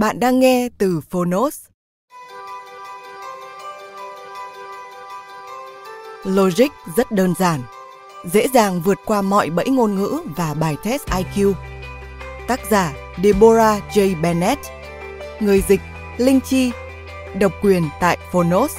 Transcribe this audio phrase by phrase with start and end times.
[0.00, 1.60] Bạn đang nghe từ Phonos.
[6.24, 7.60] Logic rất đơn giản,
[8.24, 11.52] dễ dàng vượt qua mọi bẫy ngôn ngữ và bài test IQ.
[12.48, 12.92] Tác giả
[13.24, 14.20] Deborah J.
[14.20, 14.60] Bennett
[15.40, 15.80] Người dịch
[16.16, 16.70] Linh Chi
[17.38, 18.76] Độc quyền tại Phonos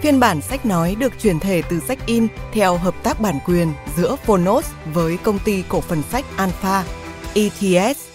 [0.00, 3.72] Phiên bản sách nói được chuyển thể từ sách in theo hợp tác bản quyền
[3.96, 6.84] giữa Phonos với công ty cổ phần sách Alpha,
[7.34, 8.11] ETS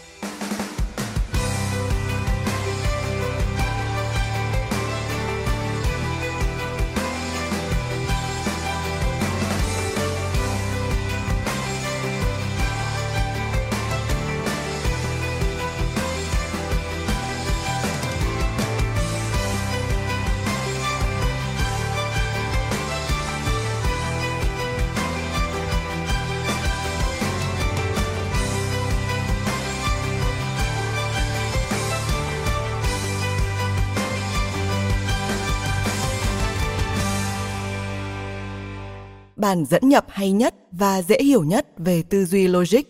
[39.70, 42.82] dẫn nhập hay nhất và dễ hiểu nhất về tư duy logic.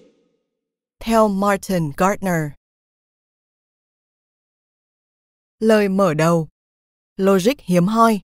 [1.00, 2.42] Theo Martin Gardner.
[5.60, 6.48] Lời mở đầu
[7.18, 8.20] Logic hiếm hoi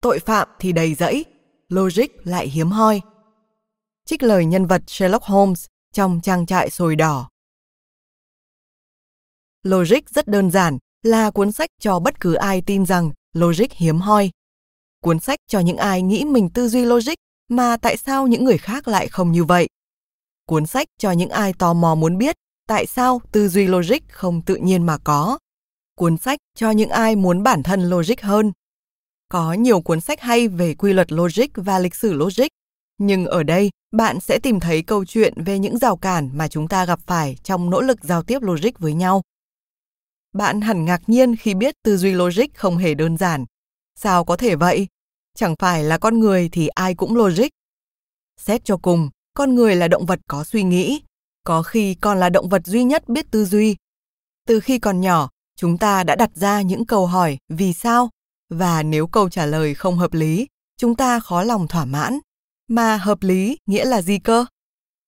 [0.00, 1.24] Tội phạm thì đầy rẫy,
[1.68, 3.00] logic lại hiếm hoi.
[4.04, 7.28] Trích lời nhân vật Sherlock Holmes trong trang trại sồi đỏ.
[9.64, 14.00] Logic rất đơn giản, là cuốn sách cho bất cứ ai tin rằng logic hiếm
[14.00, 14.30] hoi.
[15.00, 17.14] Cuốn sách cho những ai nghĩ mình tư duy logic
[17.48, 19.68] mà tại sao những người khác lại không như vậy.
[20.46, 22.36] Cuốn sách cho những ai tò mò muốn biết
[22.68, 25.38] tại sao tư duy logic không tự nhiên mà có.
[25.94, 28.52] Cuốn sách cho những ai muốn bản thân logic hơn.
[29.28, 32.48] Có nhiều cuốn sách hay về quy luật logic và lịch sử logic,
[32.98, 36.68] nhưng ở đây bạn sẽ tìm thấy câu chuyện về những rào cản mà chúng
[36.68, 39.22] ta gặp phải trong nỗ lực giao tiếp logic với nhau.
[40.34, 43.44] Bạn hẳn ngạc nhiên khi biết tư duy logic không hề đơn giản.
[43.96, 44.86] Sao có thể vậy?
[45.36, 47.48] Chẳng phải là con người thì ai cũng logic.
[48.40, 51.02] Xét cho cùng, con người là động vật có suy nghĩ,
[51.44, 53.76] có khi còn là động vật duy nhất biết tư duy.
[54.46, 58.10] Từ khi còn nhỏ, chúng ta đã đặt ra những câu hỏi vì sao
[58.50, 60.46] và nếu câu trả lời không hợp lý,
[60.78, 62.18] chúng ta khó lòng thỏa mãn
[62.68, 64.44] mà hợp lý nghĩa là gì cơ?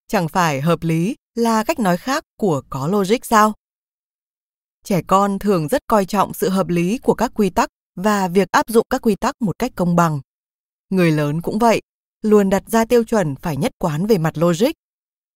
[0.07, 3.53] Chẳng phải hợp lý là cách nói khác của có logic sao?
[4.87, 8.51] Trẻ con thường rất coi trọng sự hợp lý của các quy tắc và việc
[8.51, 10.19] áp dụng các quy tắc một cách công bằng.
[10.89, 11.81] Người lớn cũng vậy,
[12.21, 14.71] luôn đặt ra tiêu chuẩn phải nhất quán về mặt logic.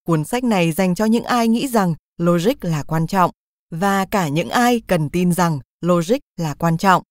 [0.07, 3.31] Cuốn sách này dành cho những ai nghĩ rằng logic là quan trọng
[3.72, 7.03] và cả những ai cần tin rằng logic là quan trọng.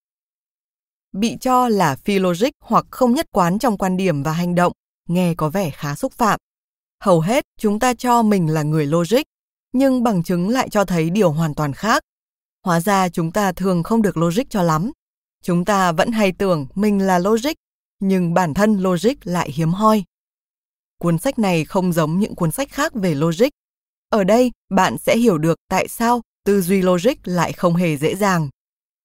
[1.12, 4.72] Bị cho là phi logic hoặc không nhất quán trong quan điểm và hành động
[5.08, 6.40] nghe có vẻ khá xúc phạm.
[7.00, 9.22] Hầu hết chúng ta cho mình là người logic,
[9.72, 12.02] nhưng bằng chứng lại cho thấy điều hoàn toàn khác.
[12.64, 14.90] Hóa ra chúng ta thường không được logic cho lắm.
[15.42, 17.52] Chúng ta vẫn hay tưởng mình là logic,
[18.00, 20.04] nhưng bản thân logic lại hiếm hoi.
[20.98, 23.48] Cuốn sách này không giống những cuốn sách khác về logic.
[24.08, 28.14] Ở đây, bạn sẽ hiểu được tại sao tư duy logic lại không hề dễ
[28.14, 28.48] dàng.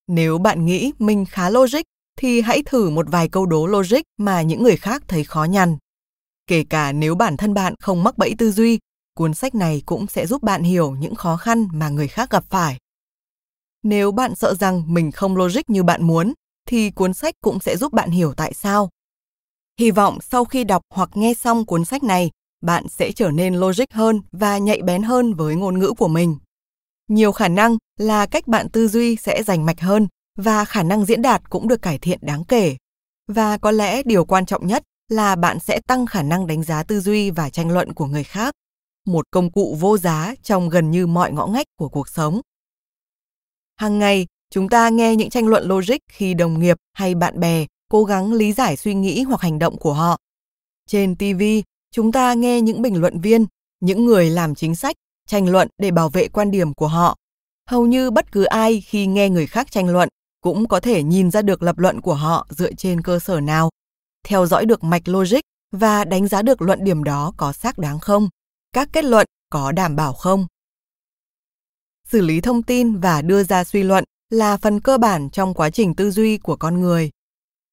[0.06, 1.82] Nếu bạn nghĩ mình khá logic,
[2.18, 5.76] thì hãy thử một vài câu đố logic mà những người khác thấy khó nhằn.
[6.46, 8.78] Kể cả nếu bản thân bạn không mắc bẫy tư duy,
[9.14, 12.44] cuốn sách này cũng sẽ giúp bạn hiểu những khó khăn mà người khác gặp
[12.50, 12.78] phải.
[13.86, 16.32] Nếu bạn sợ rằng mình không logic như bạn muốn,
[16.68, 18.88] thì cuốn sách cũng sẽ giúp bạn hiểu tại sao.
[19.80, 22.30] Hy vọng sau khi đọc hoặc nghe xong cuốn sách này,
[22.62, 26.36] bạn sẽ trở nên logic hơn và nhạy bén hơn với ngôn ngữ của mình.
[27.08, 31.04] Nhiều khả năng là cách bạn tư duy sẽ rành mạch hơn và khả năng
[31.04, 32.76] diễn đạt cũng được cải thiện đáng kể.
[33.28, 36.82] Và có lẽ điều quan trọng nhất là bạn sẽ tăng khả năng đánh giá
[36.82, 38.54] tư duy và tranh luận của người khác,
[39.06, 42.40] một công cụ vô giá trong gần như mọi ngõ ngách của cuộc sống.
[43.80, 47.66] Hàng ngày, chúng ta nghe những tranh luận logic khi đồng nghiệp hay bạn bè
[47.88, 50.18] cố gắng lý giải suy nghĩ hoặc hành động của họ.
[50.86, 51.42] Trên TV,
[51.90, 53.46] chúng ta nghe những bình luận viên,
[53.80, 54.96] những người làm chính sách
[55.28, 57.16] tranh luận để bảo vệ quan điểm của họ.
[57.68, 60.08] Hầu như bất cứ ai khi nghe người khác tranh luận
[60.40, 63.70] cũng có thể nhìn ra được lập luận của họ dựa trên cơ sở nào,
[64.28, 65.40] theo dõi được mạch logic
[65.72, 68.28] và đánh giá được luận điểm đó có xác đáng không,
[68.72, 70.46] các kết luận có đảm bảo không.
[72.10, 75.70] Xử lý thông tin và đưa ra suy luận là phần cơ bản trong quá
[75.70, 77.10] trình tư duy của con người.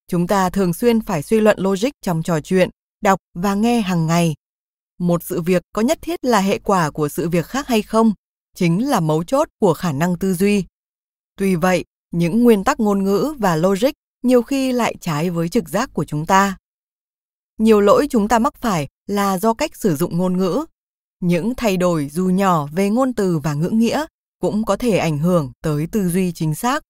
[0.07, 2.69] Chúng ta thường xuyên phải suy luận logic trong trò chuyện,
[3.01, 4.35] đọc và nghe hàng ngày.
[4.99, 8.13] Một sự việc có nhất thiết là hệ quả của sự việc khác hay không,
[8.55, 10.65] chính là mấu chốt của khả năng tư duy.
[11.37, 13.91] Tuy vậy, những nguyên tắc ngôn ngữ và logic
[14.23, 16.57] nhiều khi lại trái với trực giác của chúng ta.
[17.57, 20.65] Nhiều lỗi chúng ta mắc phải là do cách sử dụng ngôn ngữ.
[21.19, 24.05] Những thay đổi dù nhỏ về ngôn từ và ngữ nghĩa
[24.43, 26.83] cũng có thể ảnh hưởng tới tư duy chính xác.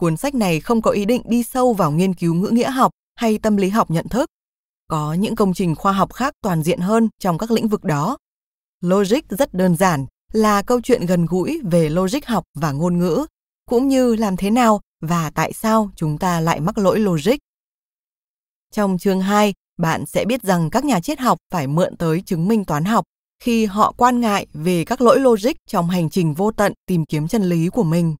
[0.00, 2.90] Cuốn sách này không có ý định đi sâu vào nghiên cứu ngữ nghĩa học
[3.14, 4.28] hay tâm lý học nhận thức.
[4.88, 8.16] Có những công trình khoa học khác toàn diện hơn trong các lĩnh vực đó.
[8.80, 13.26] Logic rất đơn giản, là câu chuyện gần gũi về logic học và ngôn ngữ,
[13.68, 17.36] cũng như làm thế nào và tại sao chúng ta lại mắc lỗi logic.
[18.72, 22.48] Trong chương 2, bạn sẽ biết rằng các nhà triết học phải mượn tới chứng
[22.48, 23.04] minh toán học
[23.44, 27.28] khi họ quan ngại về các lỗi logic trong hành trình vô tận tìm kiếm
[27.28, 28.14] chân lý của mình.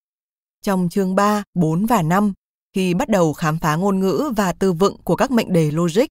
[0.62, 2.32] Trong chương 3, 4 và 5,
[2.74, 6.04] khi bắt đầu khám phá ngôn ngữ và từ vựng của các mệnh đề logic,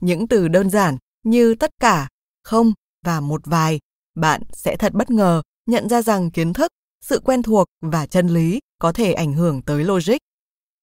[0.00, 2.08] những từ đơn giản như tất cả,
[2.44, 2.72] không
[3.04, 3.80] và một vài,
[4.14, 6.72] bạn sẽ thật bất ngờ nhận ra rằng kiến thức,
[7.04, 10.18] sự quen thuộc và chân lý có thể ảnh hưởng tới logic.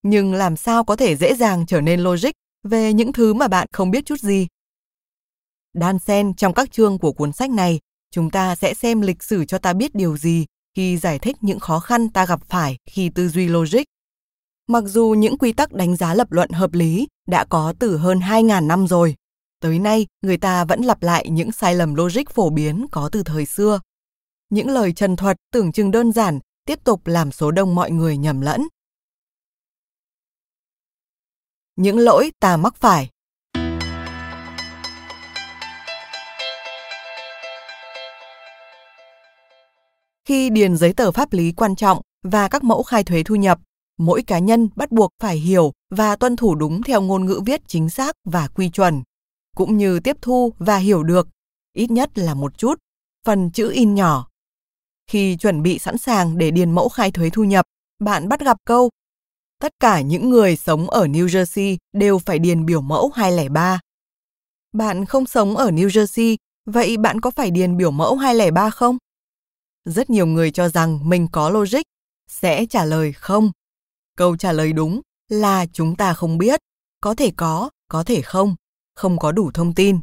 [0.04, 2.32] Nhưng làm sao có thể dễ dàng trở nên logic
[2.64, 4.48] về những thứ mà bạn không biết chút gì?
[5.76, 7.80] Đan xen trong các chương của cuốn sách này,
[8.12, 10.46] chúng ta sẽ xem lịch sử cho ta biết điều gì
[10.76, 13.84] khi giải thích những khó khăn ta gặp phải khi tư duy logic.
[14.68, 18.20] Mặc dù những quy tắc đánh giá lập luận hợp lý đã có từ hơn
[18.20, 19.16] 2.000 năm rồi,
[19.60, 23.24] tới nay người ta vẫn lặp lại những sai lầm logic phổ biến có từ
[23.24, 23.80] thời xưa.
[24.50, 28.18] Những lời trần thuật tưởng chừng đơn giản tiếp tục làm số đông mọi người
[28.18, 28.68] nhầm lẫn.
[31.76, 33.10] Những lỗi ta mắc phải
[40.28, 43.60] Khi điền giấy tờ pháp lý quan trọng và các mẫu khai thuế thu nhập,
[43.98, 47.62] mỗi cá nhân bắt buộc phải hiểu và tuân thủ đúng theo ngôn ngữ viết
[47.68, 49.04] chính xác và quy chuẩn,
[49.56, 51.28] cũng như tiếp thu và hiểu được,
[51.74, 52.80] ít nhất là một chút,
[53.26, 54.28] phần chữ in nhỏ.
[55.08, 57.66] Khi chuẩn bị sẵn sàng để điền mẫu khai thuế thu nhập,
[58.00, 58.90] bạn bắt gặp câu
[59.60, 63.80] Tất cả những người sống ở New Jersey đều phải điền biểu mẫu 203.
[64.74, 66.36] Bạn không sống ở New Jersey,
[66.66, 68.98] vậy bạn có phải điền biểu mẫu 203 không?
[69.86, 71.82] Rất nhiều người cho rằng mình có logic,
[72.28, 73.52] sẽ trả lời không.
[74.18, 76.60] Câu trả lời đúng là chúng ta không biết,
[77.02, 78.56] có thể có, có thể không,
[78.96, 80.00] không có đủ thông tin.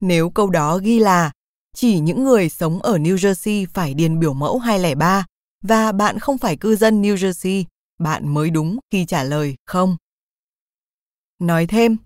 [0.00, 1.32] Nếu câu đó ghi là
[1.74, 5.26] chỉ những người sống ở New Jersey phải điền biểu mẫu 203
[5.62, 7.64] và bạn không phải cư dân New Jersey,
[7.98, 9.96] bạn mới đúng khi trả lời không.
[11.38, 11.96] Nói thêm,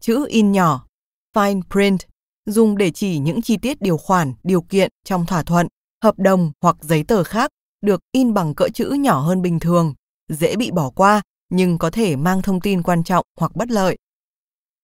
[0.00, 0.86] chữ in nhỏ,
[1.34, 2.00] fine print,
[2.46, 5.66] dùng để chỉ những chi tiết điều khoản, điều kiện trong thỏa thuận,
[6.04, 7.50] hợp đồng hoặc giấy tờ khác
[7.82, 9.94] được in bằng cỡ chữ nhỏ hơn bình thường,
[10.28, 13.96] dễ bị bỏ qua nhưng có thể mang thông tin quan trọng hoặc bất lợi.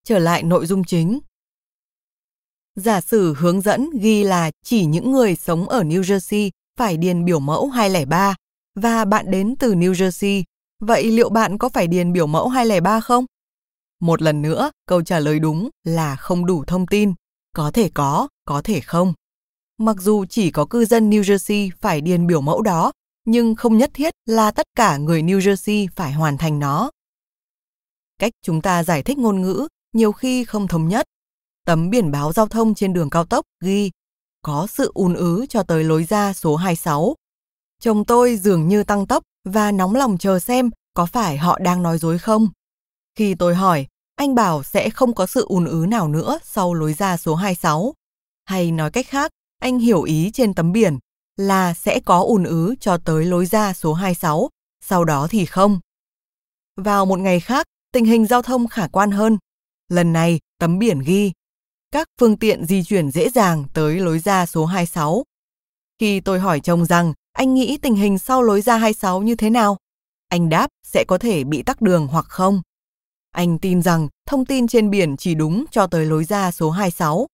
[0.04, 1.18] Trở lại nội dung chính.
[2.74, 7.24] Giả sử hướng dẫn ghi là chỉ những người sống ở New Jersey phải điền
[7.24, 8.34] biểu mẫu 203
[8.74, 10.42] và bạn đến từ New Jersey,
[10.80, 13.24] vậy liệu bạn có phải điền biểu mẫu 203 không?
[14.00, 17.14] Một lần nữa, câu trả lời đúng là không đủ thông tin.
[17.56, 19.12] Có thể có, có thể không.
[19.80, 22.92] Mặc dù chỉ có cư dân New Jersey phải điền biểu mẫu đó,
[23.24, 26.90] nhưng không nhất thiết là tất cả người New Jersey phải hoàn thành nó.
[28.18, 31.06] Cách chúng ta giải thích ngôn ngữ nhiều khi không thống nhất.
[31.66, 33.90] Tấm biển báo giao thông trên đường cao tốc ghi
[34.42, 37.14] có sự ùn ứ cho tới lối ra số 26.
[37.80, 41.82] Chồng tôi dường như tăng tốc và nóng lòng chờ xem có phải họ đang
[41.82, 42.48] nói dối không.
[43.14, 46.92] Khi tôi hỏi, anh bảo sẽ không có sự ùn ứ nào nữa sau lối
[46.92, 47.94] ra số 26.
[48.44, 50.98] Hay nói cách khác, anh hiểu ý trên tấm biển
[51.36, 54.48] là sẽ có ùn ứ cho tới lối ra số 26,
[54.84, 55.80] sau đó thì không.
[56.76, 59.38] Vào một ngày khác, tình hình giao thông khả quan hơn.
[59.88, 61.32] Lần này, tấm biển ghi
[61.92, 65.24] các phương tiện di chuyển dễ dàng tới lối ra số 26.
[65.98, 69.50] Khi tôi hỏi chồng rằng anh nghĩ tình hình sau lối ra 26 như thế
[69.50, 69.76] nào?
[70.28, 72.62] Anh đáp sẽ có thể bị tắc đường hoặc không.
[73.30, 77.26] Anh tin rằng thông tin trên biển chỉ đúng cho tới lối ra số 26.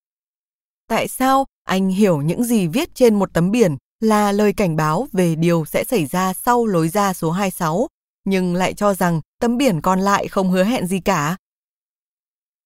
[0.89, 5.09] Tại sao anh hiểu những gì viết trên một tấm biển là lời cảnh báo
[5.13, 7.87] về điều sẽ xảy ra sau lối ra số 26,
[8.25, 11.37] nhưng lại cho rằng tấm biển còn lại không hứa hẹn gì cả?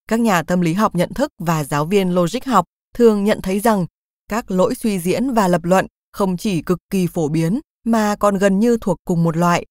[0.08, 2.64] Các nhà tâm lý học nhận thức và giáo viên logic học
[2.94, 3.86] thường nhận thấy rằng
[4.28, 8.38] các lỗi suy diễn và lập luận không chỉ cực kỳ phổ biến mà còn
[8.38, 9.66] gần như thuộc cùng một loại.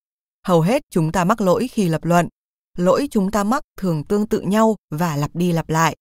[0.48, 2.28] Hầu hết chúng ta mắc lỗi khi lập luận.
[2.78, 5.98] Lỗi chúng ta mắc thường tương tự nhau và lặp đi lặp lại.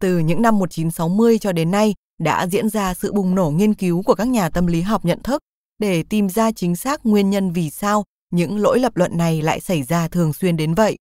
[0.00, 4.02] Từ những năm 1960 cho đến nay, đã diễn ra sự bùng nổ nghiên cứu
[4.02, 5.42] của các nhà tâm lý học nhận thức
[5.78, 9.60] để tìm ra chính xác nguyên nhân vì sao những lỗi lập luận này lại
[9.60, 10.96] xảy ra thường xuyên đến vậy.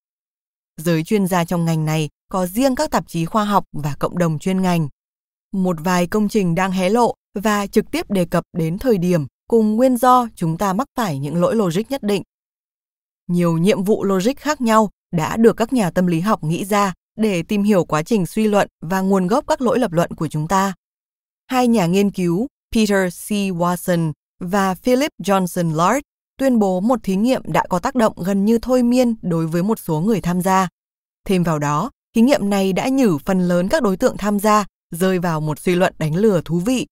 [0.78, 4.18] Giới chuyên gia trong ngành này có riêng các tạp chí khoa học và cộng
[4.18, 4.88] đồng chuyên ngành.
[5.54, 9.26] Một vài công trình đang hé lộ và trực tiếp đề cập đến thời điểm
[9.48, 12.24] cùng nguyên do chúng ta mắc phải những lỗi logic nhất định.
[13.28, 16.94] Nhiều nhiệm vụ logic khác nhau đã được các nhà tâm lý học nghĩ ra
[17.18, 20.28] để tìm hiểu quá trình suy luận và nguồn gốc các lỗi lập luận của
[20.28, 20.74] chúng ta.
[21.52, 23.32] Hai nhà nghiên cứu Peter C.
[23.32, 26.00] Watson và Philip Johnson Lard
[26.38, 29.64] tuyên bố một thí nghiệm đã có tác động gần như thôi miên đối với
[29.64, 30.68] một số người tham gia.
[31.26, 34.66] Thêm vào đó, thí nghiệm này đã nhử phần lớn các đối tượng tham gia
[34.92, 36.88] rơi vào một suy luận đánh lừa thú vị.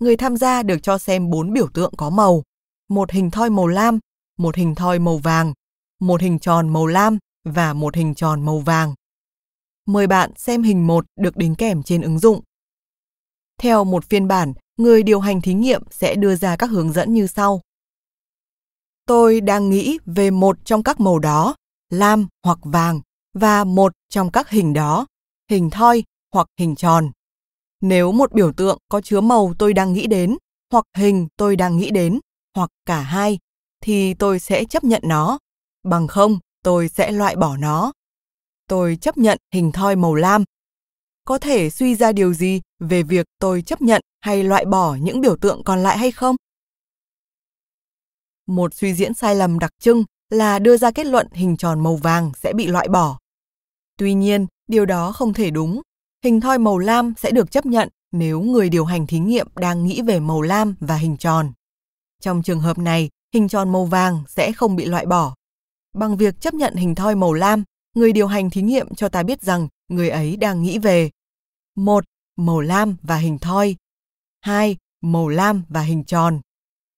[0.00, 2.42] Người tham gia được cho xem bốn biểu tượng có màu,
[2.88, 3.98] một hình thoi màu lam,
[4.38, 5.52] một hình thoi màu vàng,
[6.00, 8.94] một hình tròn màu lam và một hình tròn màu vàng.
[9.86, 12.40] Mời bạn xem hình 1 được đính kèm trên ứng dụng.
[13.58, 17.14] Theo một phiên bản, người điều hành thí nghiệm sẽ đưa ra các hướng dẫn
[17.14, 17.60] như sau.
[19.06, 21.54] Tôi đang nghĩ về một trong các màu đó,
[21.90, 23.00] lam hoặc vàng,
[23.34, 25.06] và một trong các hình đó,
[25.50, 27.10] hình thoi hoặc hình tròn.
[27.80, 30.36] Nếu một biểu tượng có chứa màu tôi đang nghĩ đến,
[30.72, 32.20] hoặc hình tôi đang nghĩ đến,
[32.54, 33.38] hoặc cả hai,
[33.80, 35.38] thì tôi sẽ chấp nhận nó.
[35.82, 37.92] Bằng không, tôi sẽ loại bỏ nó.
[38.68, 40.44] Tôi chấp nhận hình thoi màu lam.
[41.28, 45.20] Có thể suy ra điều gì về việc tôi chấp nhận hay loại bỏ những
[45.20, 46.36] biểu tượng còn lại hay không?
[48.46, 51.96] Một suy diễn sai lầm đặc trưng là đưa ra kết luận hình tròn màu
[51.96, 53.18] vàng sẽ bị loại bỏ.
[53.98, 55.82] Tuy nhiên, điều đó không thể đúng.
[56.24, 59.84] Hình thoi màu lam sẽ được chấp nhận nếu người điều hành thí nghiệm đang
[59.84, 61.52] nghĩ về màu lam và hình tròn.
[62.20, 65.34] Trong trường hợp này, hình tròn màu vàng sẽ không bị loại bỏ.
[65.94, 69.22] Bằng việc chấp nhận hình thoi màu lam, người điều hành thí nghiệm cho ta
[69.22, 71.10] biết rằng người ấy đang nghĩ về
[71.78, 72.04] một
[72.36, 73.76] Màu lam và hình thoi
[74.40, 74.76] 2.
[75.00, 76.40] Màu lam và hình tròn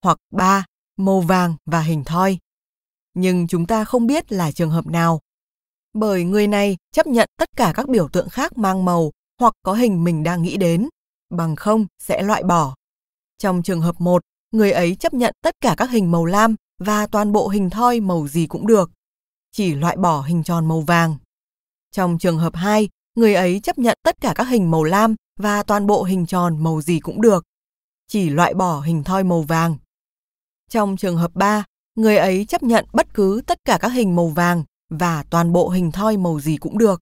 [0.02, 0.64] hoặc 3.
[0.96, 2.38] Màu vàng và hình thoi.
[3.14, 5.20] Nhưng chúng ta không biết là trường hợp nào.
[5.92, 9.75] Bởi người này chấp nhận tất cả các biểu tượng khác mang màu hoặc có
[9.75, 10.88] hình mình đang nghĩ đến,
[11.30, 12.75] bằng không sẽ loại bỏ.
[13.38, 17.06] Trong trường hợp 1, người ấy chấp nhận tất cả các hình màu lam và
[17.06, 18.90] toàn bộ hình thoi màu gì cũng được,
[19.52, 21.16] chỉ loại bỏ hình tròn màu vàng.
[21.90, 25.62] Trong trường hợp 2, người ấy chấp nhận tất cả các hình màu lam và
[25.62, 27.44] toàn bộ hình tròn màu gì cũng được,
[28.08, 29.76] chỉ loại bỏ hình thoi màu vàng.
[30.70, 31.64] Trong trường hợp 3,
[31.94, 35.68] người ấy chấp nhận bất cứ tất cả các hình màu vàng và toàn bộ
[35.68, 37.00] hình thoi màu gì cũng được,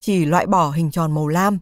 [0.00, 1.58] chỉ loại bỏ hình tròn màu lam.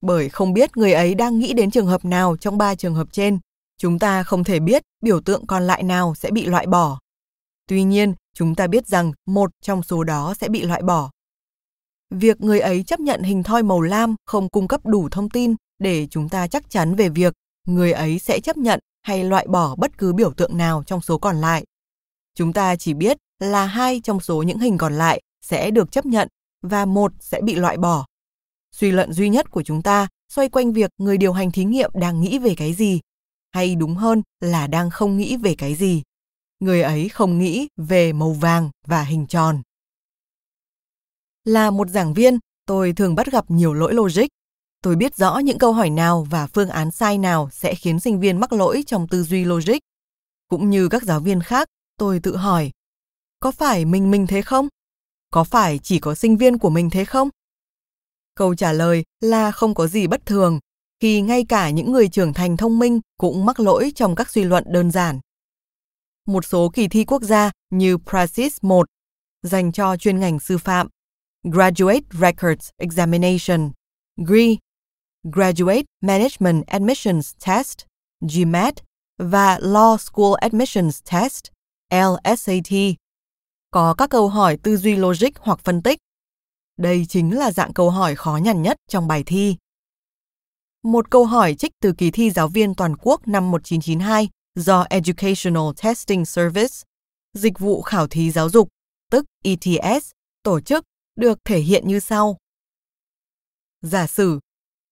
[0.00, 3.08] Bởi không biết người ấy đang nghĩ đến trường hợp nào trong ba trường hợp
[3.12, 3.38] trên,
[3.78, 6.98] chúng ta không thể biết biểu tượng còn lại nào sẽ bị loại bỏ.
[7.68, 11.10] Tuy nhiên, chúng ta biết rằng một trong số đó sẽ bị loại bỏ.
[12.10, 15.54] Việc người ấy chấp nhận hình thoi màu lam không cung cấp đủ thông tin
[15.78, 17.32] để chúng ta chắc chắn về việc
[17.66, 21.18] người ấy sẽ chấp nhận hay loại bỏ bất cứ biểu tượng nào trong số
[21.18, 21.64] còn lại.
[22.34, 26.06] Chúng ta chỉ biết là hai trong số những hình còn lại sẽ được chấp
[26.06, 26.28] nhận
[26.62, 28.06] và một sẽ bị loại bỏ.
[28.72, 31.90] Suy luận duy nhất của chúng ta xoay quanh việc người điều hành thí nghiệm
[31.94, 33.00] đang nghĩ về cái gì,
[33.52, 36.02] hay đúng hơn là đang không nghĩ về cái gì.
[36.60, 39.62] Người ấy không nghĩ về màu vàng và hình tròn.
[41.46, 44.26] Là một giảng viên, tôi thường bắt gặp nhiều lỗi logic.
[44.82, 48.20] Tôi biết rõ những câu hỏi nào và phương án sai nào sẽ khiến sinh
[48.20, 49.78] viên mắc lỗi trong tư duy logic.
[50.48, 52.70] Cũng như các giáo viên khác, tôi tự hỏi,
[53.40, 54.68] có phải mình mình thế không?
[55.30, 57.28] Có phải chỉ có sinh viên của mình thế không?
[58.34, 60.60] Câu trả lời là không có gì bất thường,
[61.00, 64.44] khi ngay cả những người trưởng thành thông minh cũng mắc lỗi trong các suy
[64.44, 65.20] luận đơn giản.
[66.26, 68.86] Một số kỳ thi quốc gia như Praxis 1
[69.42, 70.88] dành cho chuyên ngành sư phạm
[71.48, 73.72] Graduate Records Examination,
[74.16, 74.58] GRE,
[75.22, 77.86] Graduate Management Admissions Test,
[78.20, 78.74] GMAT
[79.18, 81.44] và Law School Admissions Test,
[81.90, 82.96] LSAT.
[83.70, 85.98] Có các câu hỏi tư duy logic hoặc phân tích.
[86.76, 89.56] Đây chính là dạng câu hỏi khó nhằn nhất trong bài thi.
[90.82, 95.64] Một câu hỏi trích từ kỳ thi giáo viên toàn quốc năm 1992 do Educational
[95.82, 96.74] Testing Service,
[97.34, 98.68] dịch vụ khảo thí giáo dục,
[99.10, 100.10] tức ETS,
[100.42, 100.84] tổ chức
[101.16, 102.36] được thể hiện như sau.
[103.82, 104.40] Giả sử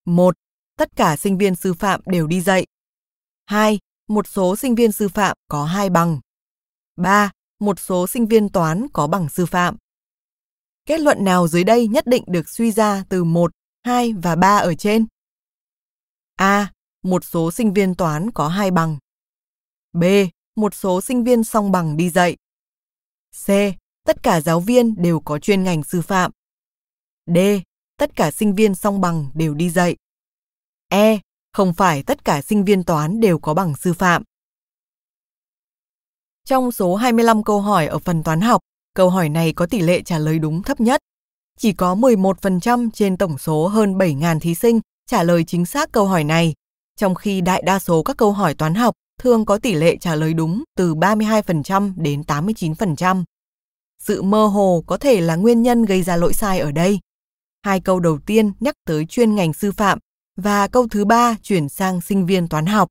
[0.04, 0.35] 1.
[0.76, 2.66] Tất cả sinh viên sư phạm đều đi dạy.
[3.47, 3.78] 2.
[4.09, 6.21] Một số sinh viên sư phạm có hai bằng.
[6.97, 7.31] 3.
[7.59, 9.76] Một số sinh viên toán có bằng sư phạm.
[10.87, 13.50] Kết luận nào dưới đây nhất định được suy ra từ 1,
[13.83, 15.07] 2 và 3 ở trên?
[16.37, 16.73] A.
[17.02, 18.99] Một số sinh viên toán có hai bằng.
[19.93, 20.04] B.
[20.57, 22.37] Một số sinh viên song bằng đi dạy.
[23.47, 23.49] C.
[24.04, 26.30] Tất cả giáo viên đều có chuyên ngành sư phạm.
[27.26, 27.38] D.
[27.96, 29.96] Tất cả sinh viên song bằng đều đi dạy.
[30.88, 31.18] E.
[31.52, 34.23] Không phải tất cả sinh viên toán đều có bằng sư phạm.
[36.44, 38.61] Trong số 25 câu hỏi ở phần toán học,
[38.94, 41.00] câu hỏi này có tỷ lệ trả lời đúng thấp nhất.
[41.58, 46.06] Chỉ có 11% trên tổng số hơn 7.000 thí sinh trả lời chính xác câu
[46.06, 46.54] hỏi này,
[46.96, 50.14] trong khi đại đa số các câu hỏi toán học thường có tỷ lệ trả
[50.14, 53.25] lời đúng từ 32% đến 89%.
[54.06, 57.00] Sự mơ hồ có thể là nguyên nhân gây ra lỗi sai ở đây.
[57.62, 59.99] Hai câu đầu tiên nhắc tới chuyên ngành sư phạm
[60.37, 62.88] và câu thứ ba chuyển sang sinh viên toán học.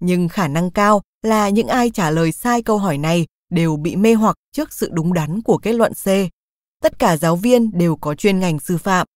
[0.00, 3.96] Nhưng khả năng cao là những ai trả lời sai câu hỏi này đều bị
[3.96, 6.06] mê hoặc trước sự đúng đắn của kết luận C.
[6.82, 9.06] Tất cả giáo viên đều có chuyên ngành sư phạm.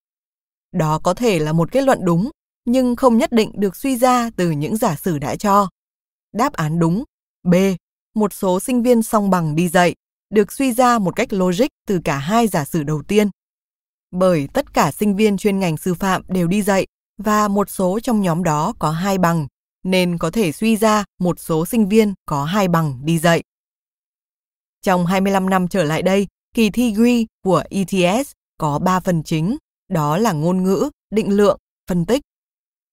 [0.72, 2.30] Đó có thể là một kết luận đúng,
[2.64, 5.68] nhưng không nhất định được suy ra từ những giả sử đã cho.
[6.32, 7.04] Đáp án đúng
[7.42, 7.54] B.
[8.14, 9.94] Một số sinh viên song bằng đi dạy,
[10.30, 13.30] được suy ra một cách logic từ cả hai giả sử đầu tiên.
[14.10, 16.86] Bởi tất cả sinh viên chuyên ngành sư phạm đều đi dạy
[17.18, 19.46] và một số trong nhóm đó có hai bằng,
[19.84, 23.42] nên có thể suy ra một số sinh viên có hai bằng đi dạy.
[24.82, 29.56] Trong 25 năm trở lại đây, kỳ thi GRE của ETS có 3 phần chính,
[29.88, 32.22] đó là ngôn ngữ, định lượng, phân tích.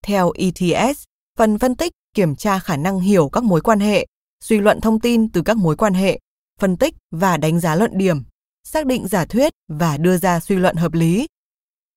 [0.02, 1.02] Theo ETS,
[1.38, 4.06] phần phân tích kiểm tra khả năng hiểu các mối quan hệ,
[4.44, 6.18] suy luận thông tin từ các mối quan hệ,
[6.60, 8.22] phân tích và đánh giá luận điểm,
[8.64, 11.26] xác định giả thuyết và đưa ra suy luận hợp lý.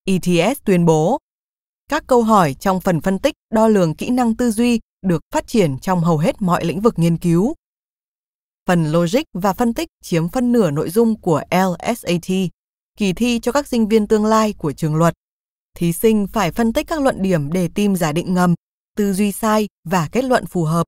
[0.05, 1.19] ETS tuyên bố
[1.89, 5.47] các câu hỏi trong phần phân tích đo lường kỹ năng tư duy được phát
[5.47, 7.53] triển trong hầu hết mọi lĩnh vực nghiên cứu.
[8.65, 12.27] Phần logic và phân tích chiếm phân nửa nội dung của LSAT,
[12.97, 15.13] kỳ thi cho các sinh viên tương lai của trường luật.
[15.75, 18.55] Thí sinh phải phân tích các luận điểm để tìm giả định ngầm,
[18.95, 20.87] tư duy sai và kết luận phù hợp.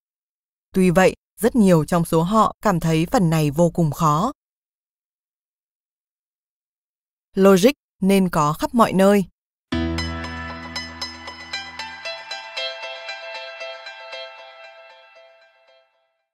[0.73, 4.32] Tuy vậy, rất nhiều trong số họ cảm thấy phần này vô cùng khó.
[7.36, 7.71] Logic
[8.02, 9.25] nên có khắp mọi nơi.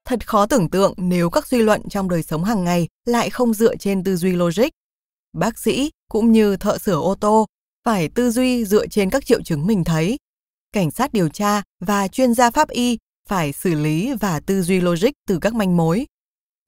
[0.06, 3.54] Thật khó tưởng tượng nếu các suy luận trong đời sống hàng ngày lại không
[3.54, 4.70] dựa trên tư duy logic.
[5.34, 7.46] Bác sĩ cũng như thợ sửa ô tô
[7.84, 10.18] phải tư duy dựa trên các triệu chứng mình thấy.
[10.72, 12.98] Cảnh sát điều tra và chuyên gia pháp y
[13.30, 16.06] phải xử lý và tư duy logic từ các manh mối.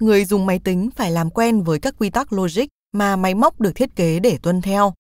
[0.02, 3.62] Người dùng máy tính phải làm quen với các quy tắc logic mà máy móc
[3.62, 4.93] được thiết kế để tuân theo.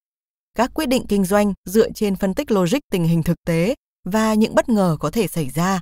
[0.55, 4.33] Các quyết định kinh doanh dựa trên phân tích logic tình hình thực tế và
[4.33, 5.79] những bất ngờ có thể xảy ra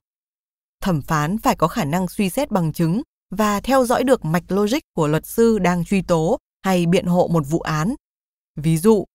[0.85, 4.51] thẩm phán phải có khả năng suy xét bằng chứng và theo dõi được mạch
[4.51, 7.95] logic của luật sư đang truy tố hay biện hộ một vụ án.
[8.55, 9.05] Ví dụ,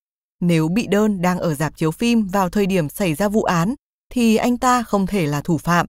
[0.41, 3.75] nếu bị đơn đang ở dạp chiếu phim vào thời điểm xảy ra vụ án
[4.13, 5.87] thì anh ta không thể là thủ phạm.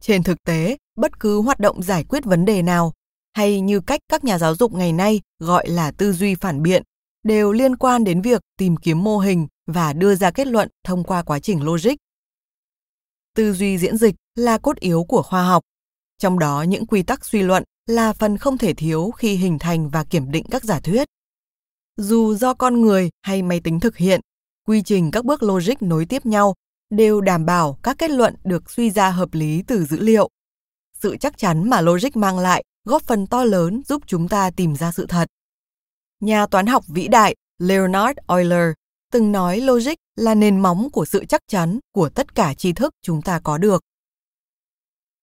[0.00, 2.92] Trên thực tế, bất cứ hoạt động giải quyết vấn đề nào
[3.32, 6.82] hay như cách các nhà giáo dục ngày nay gọi là tư duy phản biện
[7.22, 11.04] đều liên quan đến việc tìm kiếm mô hình và đưa ra kết luận thông
[11.04, 11.94] qua quá trình logic
[13.34, 15.62] tư duy diễn dịch là cốt yếu của khoa học.
[16.18, 19.88] Trong đó những quy tắc suy luận là phần không thể thiếu khi hình thành
[19.88, 21.08] và kiểm định các giả thuyết.
[21.96, 24.20] Dù do con người hay máy tính thực hiện,
[24.66, 26.54] quy trình các bước logic nối tiếp nhau
[26.90, 30.28] đều đảm bảo các kết luận được suy ra hợp lý từ dữ liệu.
[31.00, 34.76] Sự chắc chắn mà logic mang lại góp phần to lớn giúp chúng ta tìm
[34.76, 35.28] ra sự thật.
[36.20, 38.72] Nhà toán học vĩ đại Leonard Euler
[39.12, 42.94] từng nói logic là nền móng của sự chắc chắn của tất cả tri thức
[43.02, 43.82] chúng ta có được.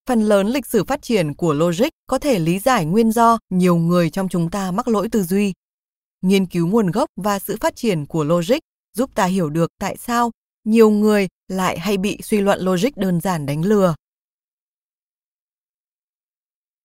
[0.08, 3.76] Phần lớn lịch sử phát triển của logic có thể lý giải nguyên do nhiều
[3.76, 5.52] người trong chúng ta mắc lỗi tư duy.
[6.22, 8.58] Nghiên cứu nguồn gốc và sự phát triển của logic
[8.96, 10.30] giúp ta hiểu được tại sao
[10.64, 13.94] nhiều người lại hay bị suy luận logic đơn giản đánh lừa.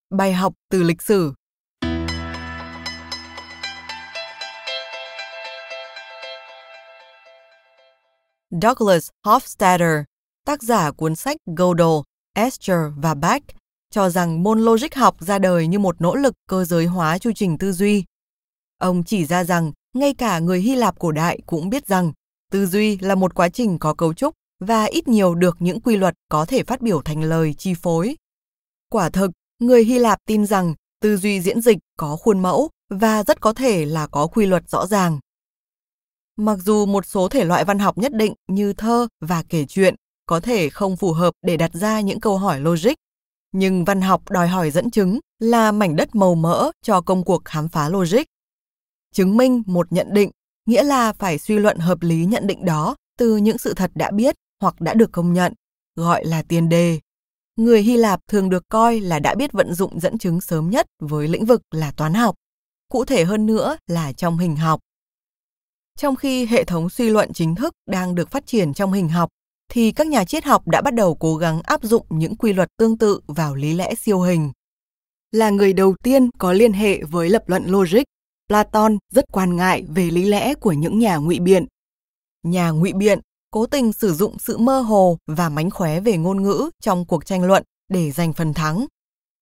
[0.09, 1.33] Bài học từ lịch sử
[8.61, 10.03] Douglas Hofstadter,
[10.45, 13.43] tác giả cuốn sách Gödel, Escher và Bach,
[13.89, 17.31] cho rằng môn logic học ra đời như một nỗ lực cơ giới hóa chu
[17.35, 18.03] trình tư duy.
[18.77, 22.13] Ông chỉ ra rằng ngay cả người Hy Lạp cổ đại cũng biết rằng
[22.51, 25.97] tư duy là một quá trình có cấu trúc và ít nhiều được những quy
[25.97, 28.15] luật có thể phát biểu thành lời chi phối.
[28.89, 33.23] Quả thực, người Hy Lạp tin rằng tư duy diễn dịch có khuôn mẫu và
[33.23, 35.19] rất có thể là có quy luật rõ ràng.
[36.37, 39.95] Mặc dù một số thể loại văn học nhất định như thơ và kể chuyện
[40.25, 42.93] có thể không phù hợp để đặt ra những câu hỏi logic,
[43.51, 47.45] nhưng văn học đòi hỏi dẫn chứng là mảnh đất màu mỡ cho công cuộc
[47.45, 48.23] khám phá logic.
[49.13, 50.31] Chứng minh một nhận định
[50.65, 54.11] nghĩa là phải suy luận hợp lý nhận định đó từ những sự thật đã
[54.11, 55.53] biết hoặc đã được công nhận,
[55.95, 56.99] gọi là tiền đề.
[57.55, 60.87] Người Hy Lạp thường được coi là đã biết vận dụng dẫn chứng sớm nhất
[60.99, 62.35] với lĩnh vực là toán học,
[62.91, 64.79] cụ thể hơn nữa là trong hình học.
[65.97, 69.29] Trong khi hệ thống suy luận chính thức đang được phát triển trong hình học,
[69.71, 72.69] thì các nhà triết học đã bắt đầu cố gắng áp dụng những quy luật
[72.77, 74.51] tương tự vào lý lẽ siêu hình.
[75.31, 78.03] Là người đầu tiên có liên hệ với lập luận logic,
[78.47, 81.65] Platon rất quan ngại về lý lẽ của những nhà ngụy biện.
[82.43, 83.19] Nhà ngụy biện
[83.53, 87.25] cố tình sử dụng sự mơ hồ và mánh khóe về ngôn ngữ trong cuộc
[87.25, 88.85] tranh luận để giành phần thắng.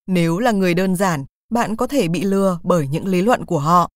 [0.07, 3.59] Nếu là người đơn giản, bạn có thể bị lừa bởi những lý luận của
[3.59, 3.89] họ.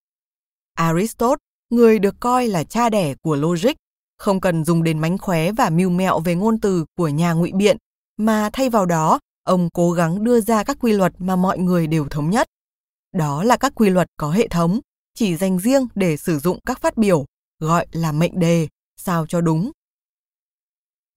[0.74, 1.36] Aristotle,
[1.70, 3.72] người được coi là cha đẻ của logic,
[4.18, 7.52] không cần dùng đến mánh khóe và mưu mẹo về ngôn từ của nhà ngụy
[7.52, 7.78] biện,
[8.18, 11.88] mà thay vào đó, ông cố gắng đưa ra các quy luật mà mọi người
[11.88, 12.48] đều thống nhất.
[13.14, 14.80] Đó là các quy luật có hệ thống,
[15.16, 17.26] chỉ dành riêng để sử dụng các phát biểu,
[17.60, 19.72] gọi là mệnh đề, sao cho đúng.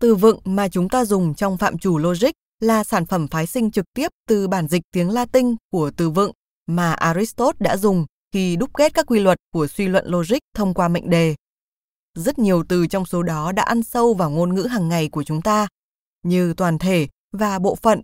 [0.01, 2.31] Từ vựng mà chúng ta dùng trong phạm chủ logic
[2.61, 6.33] là sản phẩm phái sinh trực tiếp từ bản dịch tiếng Latin của từ vựng
[6.67, 10.75] mà Aristotle đã dùng khi đúc kết các quy luật của suy luận logic thông
[10.75, 11.35] qua mệnh đề.
[12.15, 15.25] Rất nhiều từ trong số đó đã ăn sâu vào ngôn ngữ hàng ngày của
[15.25, 15.69] chúng ta,
[16.23, 18.03] như toàn thể và bộ phận,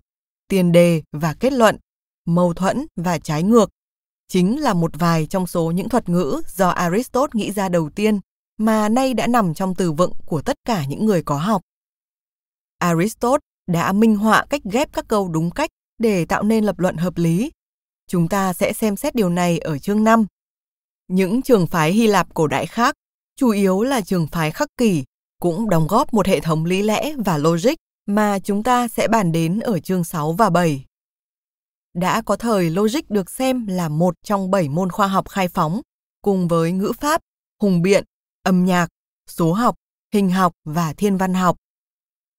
[0.48, 1.76] tiền đề và kết luận,
[2.24, 3.70] mâu thuẫn và trái ngược.
[4.28, 8.20] Chính là một vài trong số những thuật ngữ do Aristotle nghĩ ra đầu tiên
[8.58, 11.62] mà nay đã nằm trong từ vựng của tất cả những người có học.
[12.78, 16.96] Aristotle đã minh họa cách ghép các câu đúng cách để tạo nên lập luận
[16.96, 17.50] hợp lý.
[18.08, 20.26] Chúng ta sẽ xem xét điều này ở chương 5.
[21.08, 22.94] Những trường phái Hy Lạp cổ đại khác,
[23.36, 25.04] chủ yếu là trường phái khắc kỷ,
[25.40, 27.74] cũng đóng góp một hệ thống lý lẽ và logic
[28.06, 30.84] mà chúng ta sẽ bàn đến ở chương 6 và 7.
[31.94, 35.80] Đã có thời logic được xem là một trong bảy môn khoa học khai phóng,
[36.22, 37.20] cùng với ngữ pháp,
[37.62, 38.04] hùng biện,
[38.42, 38.88] âm nhạc,
[39.30, 39.74] số học,
[40.12, 41.56] hình học và thiên văn học.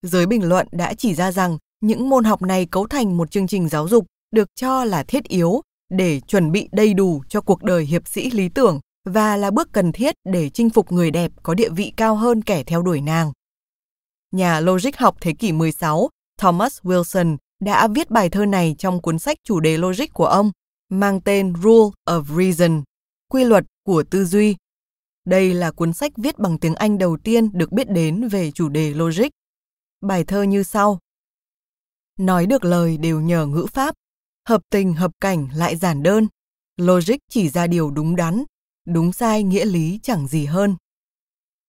[0.06, 3.48] Giới bình luận đã chỉ ra rằng những môn học này cấu thành một chương
[3.48, 7.64] trình giáo dục được cho là thiết yếu để chuẩn bị đầy đủ cho cuộc
[7.64, 11.32] đời hiệp sĩ lý tưởng và là bước cần thiết để chinh phục người đẹp
[11.44, 13.32] có địa vị cao hơn kẻ theo đuổi nàng.
[14.32, 19.20] Nhà logic học thế kỷ 16, Thomas Wilson đã viết bài thơ này trong cuốn
[19.20, 20.52] sách chủ đề logic của ông,
[20.90, 22.84] mang tên Rule of Reason,
[23.30, 24.56] quy luật của tư duy.
[25.26, 28.70] Đây là cuốn sách viết bằng tiếng Anh đầu tiên được biết đến về chủ
[28.70, 29.28] đề logic
[30.08, 31.00] bài thơ như sau.
[32.20, 33.96] Nói được lời đều nhờ ngữ pháp,
[34.48, 36.28] hợp tình hợp cảnh lại giản đơn,
[36.78, 38.44] logic chỉ ra điều đúng đắn,
[38.86, 40.76] đúng sai nghĩa lý chẳng gì hơn.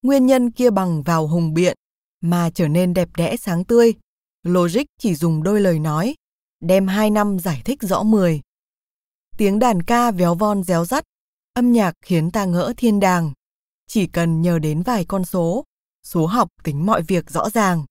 [0.02, 1.76] Nguyên nhân kia bằng vào hùng biện,
[2.20, 3.94] mà trở nên đẹp đẽ sáng tươi,
[4.42, 6.14] logic chỉ dùng đôi lời nói,
[6.60, 8.40] đem hai năm giải thích rõ mười.
[9.36, 11.04] Tiếng đàn ca véo von réo rắt,
[11.54, 13.32] âm nhạc khiến ta ngỡ thiên đàng.
[13.88, 15.64] Chỉ cần nhờ đến vài con số,
[16.04, 17.84] số học tính mọi việc rõ ràng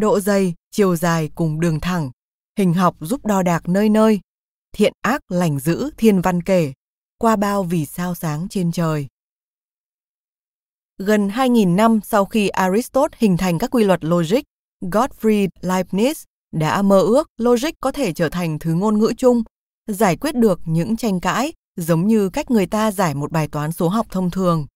[0.00, 2.10] độ dày, chiều dài cùng đường thẳng,
[2.58, 4.20] hình học giúp đo đạc nơi nơi,
[4.72, 6.72] thiện ác lành dữ thiên văn kể,
[7.18, 9.06] qua bao vì sao sáng trên trời.
[10.98, 14.40] Gần 2.000 năm sau khi Aristotle hình thành các quy luật logic,
[14.80, 19.42] Gottfried Leibniz đã mơ ước logic có thể trở thành thứ ngôn ngữ chung,
[19.86, 23.72] giải quyết được những tranh cãi giống như cách người ta giải một bài toán
[23.72, 24.66] số học thông thường.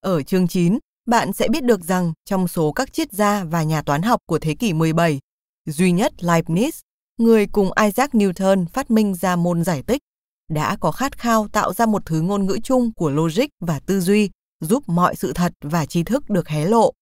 [0.00, 0.78] Ở chương 9,
[1.10, 4.38] bạn sẽ biết được rằng trong số các triết gia và nhà toán học của
[4.38, 5.18] thế kỷ 17,
[5.66, 6.80] duy nhất Leibniz,
[7.18, 10.02] người cùng Isaac Newton phát minh ra môn giải tích,
[10.48, 14.00] đã có khát khao tạo ra một thứ ngôn ngữ chung của logic và tư
[14.00, 16.92] duy, giúp mọi sự thật và tri thức được hé lộ.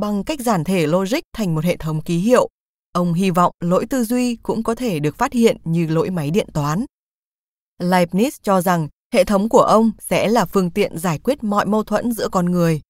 [0.00, 2.48] Bằng cách giản thể logic thành một hệ thống ký hiệu,
[2.92, 6.30] ông hy vọng lỗi tư duy cũng có thể được phát hiện như lỗi máy
[6.30, 6.84] điện toán.
[7.80, 11.84] Leibniz cho rằng hệ thống của ông sẽ là phương tiện giải quyết mọi mâu
[11.84, 12.80] thuẫn giữa con người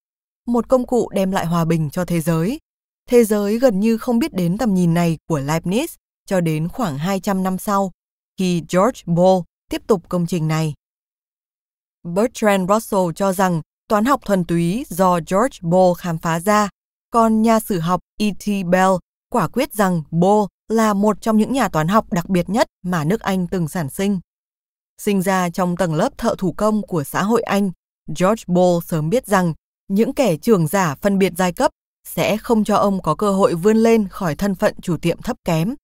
[0.48, 2.58] một công cụ đem lại hòa bình cho thế giới.
[3.08, 5.86] Thế giới gần như không biết đến tầm nhìn này của Leibniz
[6.26, 7.92] cho đến khoảng 200 năm sau,
[8.38, 10.74] khi George Boole tiếp tục công trình này.
[12.02, 16.68] Bertrand Russell cho rằng toán học thuần túy do George Boole khám phá ra,
[17.10, 18.66] còn nhà sử học E.T.
[18.66, 18.92] Bell
[19.30, 23.04] quả quyết rằng Boole là một trong những nhà toán học đặc biệt nhất mà
[23.04, 24.20] nước Anh từng sản sinh.
[25.02, 27.70] Sinh ra trong tầng lớp thợ thủ công của xã hội Anh,
[28.20, 29.54] George Boole sớm biết rằng
[29.88, 31.70] những kẻ trưởng giả phân biệt giai cấp
[32.04, 35.36] sẽ không cho ông có cơ hội vươn lên khỏi thân phận chủ tiệm thấp
[35.44, 35.74] kém.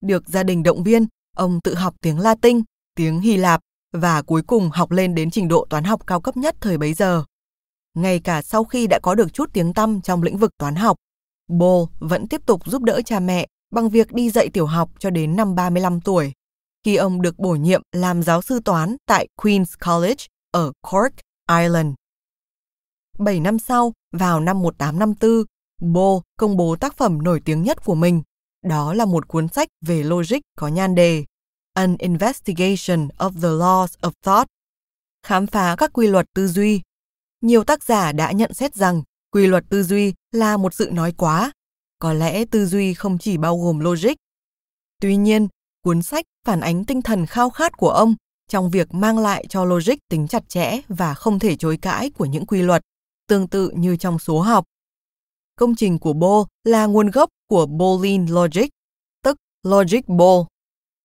[0.00, 2.62] Được gia đình động viên, ông tự học tiếng Latin,
[2.94, 3.60] tiếng Hy Lạp
[3.92, 6.94] và cuối cùng học lên đến trình độ toán học cao cấp nhất thời bấy
[6.94, 7.24] giờ.
[7.94, 10.96] Ngay cả sau khi đã có được chút tiếng tăm trong lĩnh vực toán học,
[11.48, 15.10] Bo vẫn tiếp tục giúp đỡ cha mẹ bằng việc đi dạy tiểu học cho
[15.10, 16.32] đến năm 35 tuổi,
[16.84, 21.14] khi ông được bổ nhiệm làm giáo sư toán tại Queen's College ở Cork,
[21.50, 21.94] Ireland.
[23.18, 25.44] 7 năm sau, vào năm 1854,
[25.92, 28.22] bo công bố tác phẩm nổi tiếng nhất của mình.
[28.64, 31.24] Đó là một cuốn sách về logic có nhan đề
[31.74, 34.48] An Investigation of the Laws of Thought,
[35.22, 36.80] khám phá các quy luật tư duy.
[37.40, 41.12] Nhiều tác giả đã nhận xét rằng quy luật tư duy là một sự nói
[41.16, 41.52] quá.
[41.98, 44.14] Có lẽ tư duy không chỉ bao gồm logic.
[45.00, 45.48] Tuy nhiên,
[45.82, 48.14] cuốn sách phản ánh tinh thần khao khát của ông
[48.48, 52.24] trong việc mang lại cho logic tính chặt chẽ và không thể chối cãi của
[52.24, 52.82] những quy luật,
[53.28, 54.64] tương tự như trong số học.
[55.56, 58.68] Công trình của Ball là nguồn gốc của Boolean Logic,
[59.22, 60.40] tức Logic Ball,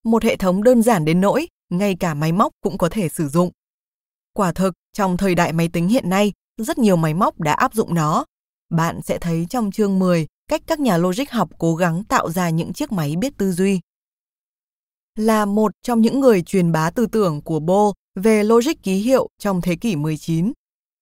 [0.03, 3.27] một hệ thống đơn giản đến nỗi ngay cả máy móc cũng có thể sử
[3.27, 3.51] dụng.
[4.33, 7.73] Quả thực, trong thời đại máy tính hiện nay, rất nhiều máy móc đã áp
[7.73, 8.25] dụng nó.
[8.69, 12.49] Bạn sẽ thấy trong chương 10 cách các nhà logic học cố gắng tạo ra
[12.49, 13.79] những chiếc máy biết tư duy.
[15.15, 19.27] Là một trong những người truyền bá tư tưởng của Bohr về logic ký hiệu
[19.39, 20.53] trong thế kỷ 19,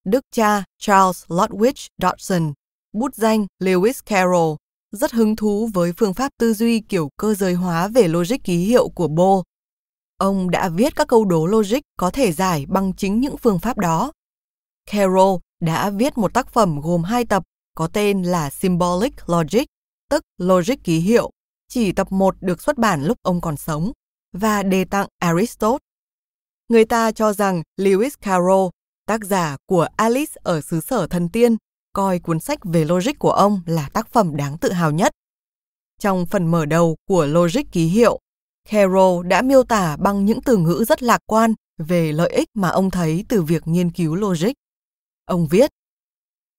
[0.05, 2.53] Đức cha Charles Lodwich Dodson,
[2.93, 4.55] bút danh Lewis Carroll,
[4.91, 8.57] rất hứng thú với phương pháp tư duy kiểu cơ giới hóa về logic ký
[8.57, 9.43] hiệu của Bo.
[10.17, 13.77] Ông đã viết các câu đố logic có thể giải bằng chính những phương pháp
[13.77, 14.11] đó.
[14.91, 17.43] Carroll đã viết một tác phẩm gồm hai tập
[17.75, 19.65] có tên là Symbolic Logic,
[20.09, 21.29] tức logic ký hiệu.
[21.67, 23.91] Chỉ tập 1 được xuất bản lúc ông còn sống
[24.33, 25.77] và đề tặng Aristotle.
[26.69, 28.69] Người ta cho rằng Lewis Carroll,
[29.11, 31.57] tác giả của Alice ở xứ sở thần tiên,
[31.93, 35.11] coi cuốn sách về logic của ông là tác phẩm đáng tự hào nhất.
[35.99, 38.19] Trong phần mở đầu của Logic ký hiệu,
[38.69, 42.69] Carroll đã miêu tả bằng những từ ngữ rất lạc quan về lợi ích mà
[42.69, 44.51] ông thấy từ việc nghiên cứu logic.
[45.25, 45.69] Ông viết,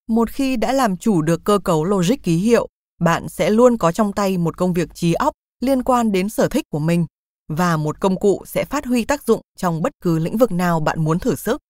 [0.09, 2.69] một khi đã làm chủ được cơ cấu logic ký hiệu,
[3.01, 6.49] bạn sẽ luôn có trong tay một công việc trí óc liên quan đến sở
[6.49, 7.07] thích của mình
[7.49, 10.81] và một công cụ sẽ phát huy tác dụng trong bất cứ lĩnh vực nào
[10.81, 11.61] bạn muốn thử sức.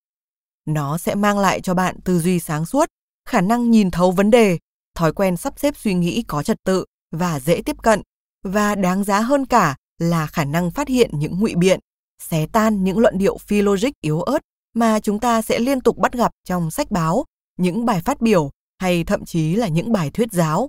[0.67, 2.89] Nó sẽ mang lại cho bạn tư duy sáng suốt,
[3.29, 4.59] khả năng nhìn thấu vấn đề,
[4.95, 8.03] thói quen sắp xếp suy nghĩ có trật tự và dễ tiếp cận,
[8.45, 11.81] và đáng giá hơn cả là khả năng phát hiện những ngụy biện,
[12.23, 14.39] xé tan những luận điệu phi logic yếu ớt
[14.75, 17.25] mà chúng ta sẽ liên tục bắt gặp trong sách báo,
[17.59, 20.69] những bài phát biểu hay thậm chí là những bài thuyết giáo.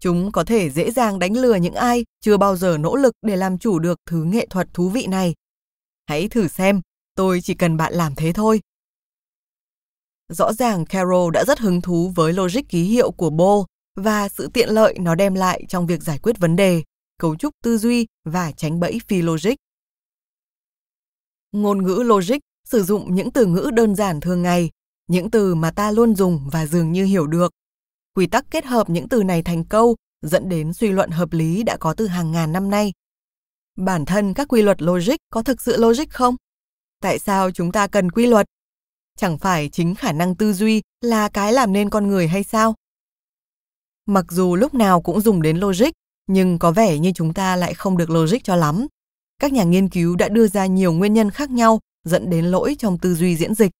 [0.00, 3.36] Chúng có thể dễ dàng đánh lừa những ai chưa bao giờ nỗ lực để
[3.36, 5.34] làm chủ được thứ nghệ thuật thú vị này.
[6.06, 6.80] Hãy thử xem,
[7.16, 8.60] tôi chỉ cần bạn làm thế thôi.
[10.28, 13.64] Rõ ràng Carol đã rất hứng thú với logic ký hiệu của Bo
[13.96, 16.82] và sự tiện lợi nó đem lại trong việc giải quyết vấn đề,
[17.18, 19.54] cấu trúc tư duy và tránh bẫy phi logic.
[21.52, 24.70] Ngôn ngữ logic sử dụng những từ ngữ đơn giản thường ngày,
[25.06, 27.52] những từ mà ta luôn dùng và dường như hiểu được.
[28.14, 31.62] Quy tắc kết hợp những từ này thành câu dẫn đến suy luận hợp lý
[31.62, 32.92] đã có từ hàng ngàn năm nay.
[33.76, 36.36] Bản thân các quy luật logic có thực sự logic không?
[37.00, 38.46] Tại sao chúng ta cần quy luật?
[39.18, 42.74] Chẳng phải chính khả năng tư duy là cái làm nên con người hay sao?
[44.06, 45.90] Mặc dù lúc nào cũng dùng đến logic,
[46.26, 48.86] nhưng có vẻ như chúng ta lại không được logic cho lắm.
[49.38, 52.76] Các nhà nghiên cứu đã đưa ra nhiều nguyên nhân khác nhau dẫn đến lỗi
[52.78, 53.70] trong tư duy diễn dịch.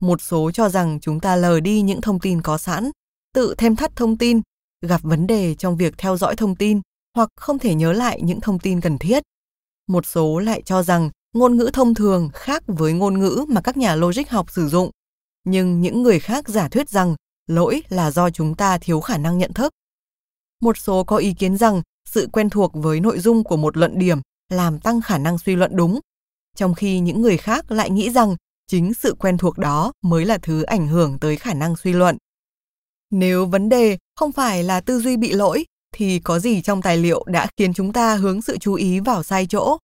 [0.00, 2.90] Một số cho rằng chúng ta lờ đi những thông tin có sẵn,
[3.34, 4.40] tự thêm thắt thông tin,
[4.86, 6.80] gặp vấn đề trong việc theo dõi thông tin
[7.16, 9.22] hoặc không thể nhớ lại những thông tin cần thiết.
[9.86, 13.76] Một số lại cho rằng ngôn ngữ thông thường khác với ngôn ngữ mà các
[13.76, 14.90] nhà logic học sử dụng,
[15.44, 17.16] nhưng những người khác giả thuyết rằng
[17.46, 19.72] lỗi là do chúng ta thiếu khả năng nhận thức.
[20.60, 23.98] Một số có ý kiến rằng sự quen thuộc với nội dung của một luận
[23.98, 26.00] điểm làm tăng khả năng suy luận đúng,
[26.56, 30.38] trong khi những người khác lại nghĩ rằng chính sự quen thuộc đó mới là
[30.38, 32.16] thứ ảnh hưởng tới khả năng suy luận.
[33.10, 35.64] Nếu vấn đề không phải là tư duy bị lỗi,
[35.94, 39.22] thì có gì trong tài liệu đã khiến chúng ta hướng sự chú ý vào
[39.22, 39.78] sai chỗ?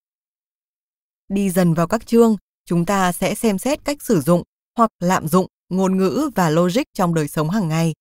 [1.28, 4.42] Đi dần vào các chương, chúng ta sẽ xem xét cách sử dụng
[4.76, 7.94] hoặc lạm dụng ngôn ngữ và logic trong đời sống hàng ngày.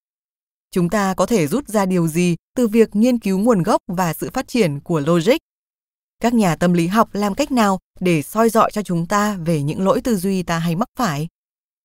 [0.71, 4.13] Chúng ta có thể rút ra điều gì từ việc nghiên cứu nguồn gốc và
[4.13, 5.37] sự phát triển của logic?
[6.19, 9.61] Các nhà tâm lý học làm cách nào để soi dọi cho chúng ta về
[9.61, 11.27] những lỗi tư duy ta hay mắc phải?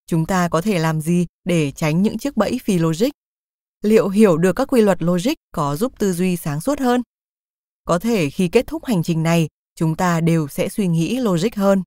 [0.07, 3.11] Chúng ta có thể làm gì để tránh những chiếc bẫy phi logic?
[3.83, 7.03] Liệu hiểu được các quy luật logic có giúp tư duy sáng suốt hơn?
[7.85, 9.49] Có thể khi kết thúc hành trình này,
[9.81, 11.83] chúng ta đều sẽ suy nghĩ logic hơn.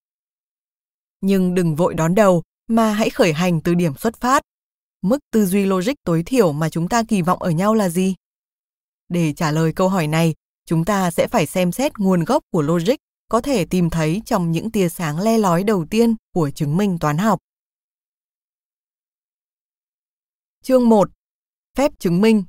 [1.22, 4.44] Nhưng đừng vội đón đầu mà hãy khởi hành từ điểm xuất phát.
[5.02, 8.16] Mức tư duy logic tối thiểu mà chúng ta kỳ vọng ở nhau là gì?
[9.10, 10.34] Để trả lời câu hỏi này,
[10.66, 12.96] chúng ta sẽ phải xem xét nguồn gốc của logic
[13.30, 16.98] có thể tìm thấy trong những tia sáng le lói đầu tiên của chứng minh
[17.00, 17.40] toán học.
[20.64, 21.10] Chương 1.
[21.78, 22.44] Phép chứng minh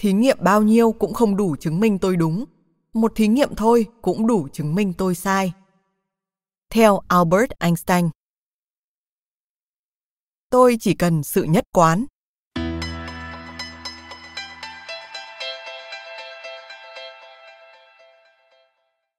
[0.00, 2.44] thí nghiệm bao nhiêu cũng không đủ chứng minh tôi đúng.
[2.92, 5.52] Một thí nghiệm thôi cũng đủ chứng minh tôi sai.
[6.70, 8.08] Theo albert einstein,
[10.50, 12.06] tôi chỉ cần sự nhất quán.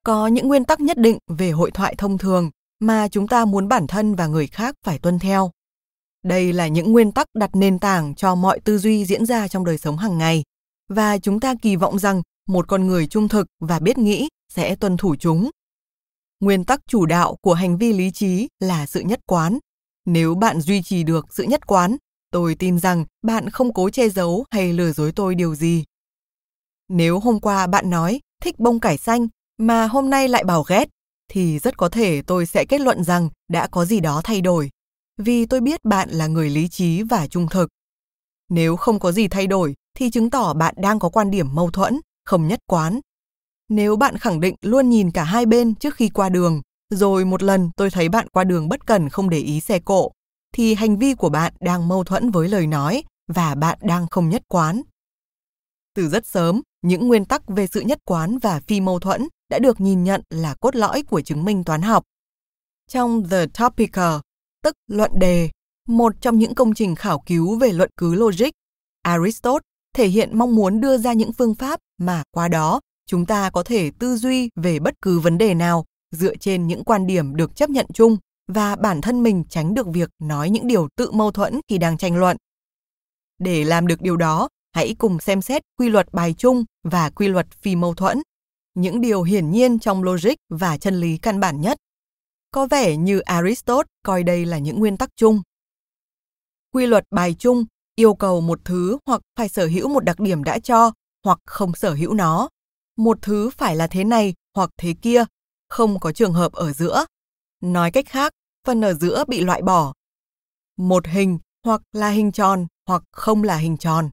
[0.03, 3.67] Có những nguyên tắc nhất định về hội thoại thông thường mà chúng ta muốn
[3.67, 5.51] bản thân và người khác phải tuân theo.
[6.23, 9.65] Đây là những nguyên tắc đặt nền tảng cho mọi tư duy diễn ra trong
[9.65, 10.43] đời sống hàng ngày
[10.95, 14.75] và chúng ta kỳ vọng rằng một con người trung thực và biết nghĩ sẽ
[14.75, 15.49] tuân thủ chúng.
[16.39, 19.57] Nguyên tắc chủ đạo của hành vi lý trí là sự nhất quán.
[20.05, 21.97] Nếu bạn duy trì được sự nhất quán,
[22.31, 25.83] tôi tin rằng bạn không cố che giấu hay lừa dối tôi điều gì.
[26.89, 29.27] Nếu hôm qua bạn nói thích bông cải xanh
[29.57, 30.89] mà hôm nay lại bảo ghét,
[31.29, 34.69] thì rất có thể tôi sẽ kết luận rằng đã có gì đó thay đổi,
[35.17, 37.69] vì tôi biết bạn là người lý trí và trung thực.
[38.49, 41.71] Nếu không có gì thay đổi, thì chứng tỏ bạn đang có quan điểm mâu
[41.71, 42.99] thuẫn, không nhất quán.
[43.69, 47.43] Nếu bạn khẳng định luôn nhìn cả hai bên trước khi qua đường, rồi một
[47.43, 50.11] lần tôi thấy bạn qua đường bất cần không để ý xe cộ,
[50.53, 54.29] thì hành vi của bạn đang mâu thuẫn với lời nói và bạn đang không
[54.29, 54.81] nhất quán.
[55.95, 59.59] Từ rất sớm, những nguyên tắc về sự nhất quán và phi mâu thuẫn đã
[59.59, 62.03] được nhìn nhận là cốt lõi của chứng minh toán học.
[62.87, 64.15] Trong The Topical,
[64.63, 65.49] tức luận đề,
[65.87, 68.49] một trong những công trình khảo cứu về luận cứ logic,
[69.01, 73.49] Aristotle thể hiện mong muốn đưa ra những phương pháp mà qua đó chúng ta
[73.49, 77.35] có thể tư duy về bất cứ vấn đề nào dựa trên những quan điểm
[77.35, 81.11] được chấp nhận chung và bản thân mình tránh được việc nói những điều tự
[81.11, 82.37] mâu thuẫn khi đang tranh luận.
[83.39, 87.27] Để làm được điều đó, hãy cùng xem xét quy luật bài chung và quy
[87.27, 88.21] luật phi mâu thuẫn,
[88.75, 91.77] những điều hiển nhiên trong logic và chân lý căn bản nhất.
[92.51, 95.41] Có vẻ như Aristotle coi đây là những nguyên tắc chung.
[96.73, 97.65] Quy luật bài chung
[98.01, 100.91] yêu cầu một thứ hoặc phải sở hữu một đặc điểm đã cho
[101.23, 102.49] hoặc không sở hữu nó.
[102.97, 105.23] Một thứ phải là thế này hoặc thế kia,
[105.69, 107.05] không có trường hợp ở giữa.
[107.61, 108.33] Nói cách khác,
[108.67, 109.93] phần ở giữa bị loại bỏ.
[110.77, 114.09] Một hình hoặc là hình tròn hoặc không là hình tròn.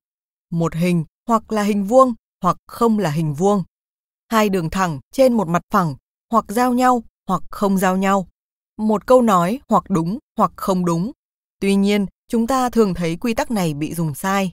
[0.50, 3.64] Một hình hoặc là hình vuông hoặc không là hình vuông.
[4.28, 5.94] Hai đường thẳng trên một mặt phẳng
[6.30, 8.28] hoặc giao nhau hoặc không giao nhau.
[8.76, 11.12] Một câu nói hoặc đúng hoặc không đúng.
[11.60, 14.52] Tuy nhiên, chúng ta thường thấy quy tắc này bị dùng sai.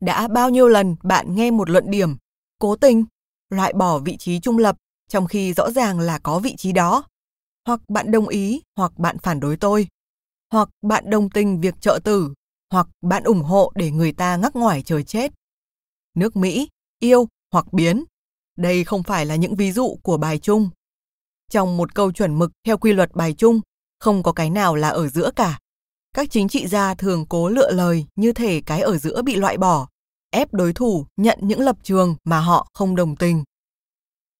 [0.00, 2.16] Đã bao nhiêu lần bạn nghe một luận điểm,
[2.58, 3.04] cố tình,
[3.50, 4.76] loại bỏ vị trí trung lập
[5.08, 7.04] trong khi rõ ràng là có vị trí đó.
[7.66, 9.88] Hoặc bạn đồng ý, hoặc bạn phản đối tôi.
[10.52, 12.34] Hoặc bạn đồng tình việc trợ tử,
[12.70, 15.32] hoặc bạn ủng hộ để người ta ngắc ngoài trời chết.
[16.14, 18.04] Nước Mỹ, yêu hoặc biến.
[18.56, 20.70] Đây không phải là những ví dụ của bài chung.
[21.50, 23.60] Trong một câu chuẩn mực theo quy luật bài chung,
[23.98, 25.58] không có cái nào là ở giữa cả.
[26.16, 29.56] Các chính trị gia thường cố lựa lời như thể cái ở giữa bị loại
[29.58, 29.88] bỏ,
[30.30, 33.44] ép đối thủ nhận những lập trường mà họ không đồng tình.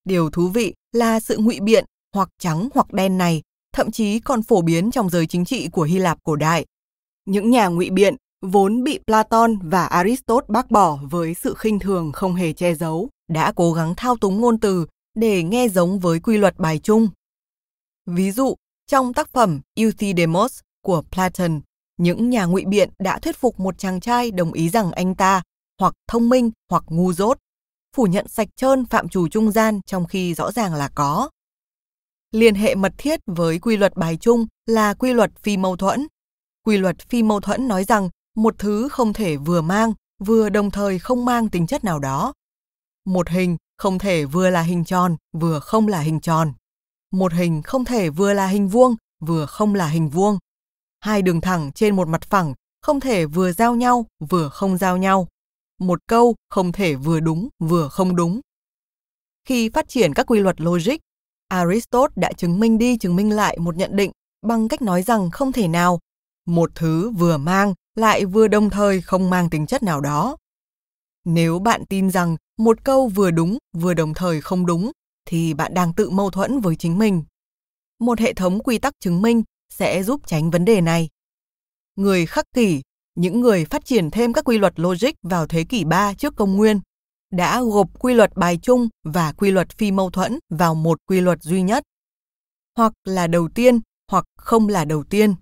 [0.04, 4.42] Điều thú vị là sự ngụy biện hoặc trắng hoặc đen này thậm chí còn
[4.42, 6.66] phổ biến trong giới chính trị của Hy Lạp cổ đại.
[7.24, 12.12] Những nhà ngụy biện vốn bị Platon và Aristotle bác bỏ với sự khinh thường
[12.12, 16.20] không hề che giấu, đã cố gắng thao túng ngôn từ để nghe giống với
[16.20, 17.08] quy luật bài chung.
[18.06, 18.54] Ví dụ,
[18.86, 21.60] trong tác phẩm Euthydemus của Platon,
[21.96, 25.42] những nhà ngụy biện đã thuyết phục một chàng trai đồng ý rằng anh ta
[25.80, 27.38] hoặc thông minh hoặc ngu dốt,
[27.96, 31.30] phủ nhận sạch trơn phạm trù trung gian trong khi rõ ràng là có.
[32.32, 36.06] Liên hệ mật thiết với quy luật bài chung là quy luật phi mâu thuẫn.
[36.64, 39.92] Quy luật phi mâu thuẫn nói rằng một thứ không thể vừa mang,
[40.24, 42.32] vừa đồng thời không mang tính chất nào đó.
[43.04, 46.52] Một hình không thể vừa là hình tròn, vừa không là hình tròn.
[47.12, 50.38] Một hình không thể vừa là hình vuông, vừa không là hình vuông
[51.02, 54.96] hai đường thẳng trên một mặt phẳng không thể vừa giao nhau vừa không giao
[54.96, 55.28] nhau.
[55.80, 58.40] Một câu không thể vừa đúng vừa không đúng.
[59.44, 60.96] Khi phát triển các quy luật logic,
[61.48, 64.10] Aristotle đã chứng minh đi chứng minh lại một nhận định
[64.46, 66.00] bằng cách nói rằng không thể nào
[66.46, 70.36] một thứ vừa mang lại vừa đồng thời không mang tính chất nào đó.
[71.24, 74.90] Nếu bạn tin rằng một câu vừa đúng vừa đồng thời không đúng
[75.28, 77.24] thì bạn đang tự mâu thuẫn với chính mình.
[77.98, 79.42] Một hệ thống quy tắc chứng minh
[79.72, 81.08] sẽ giúp tránh vấn đề này.
[81.96, 82.82] Người khắc kỷ
[83.14, 86.56] những người phát triển thêm các quy luật logic vào thế kỷ 3 trước công
[86.56, 86.80] nguyên
[87.30, 91.20] đã gộp quy luật bài chung và quy luật phi mâu thuẫn vào một quy
[91.20, 91.82] luật duy nhất.
[92.76, 95.34] Hoặc là đầu tiên hoặc không là đầu tiên.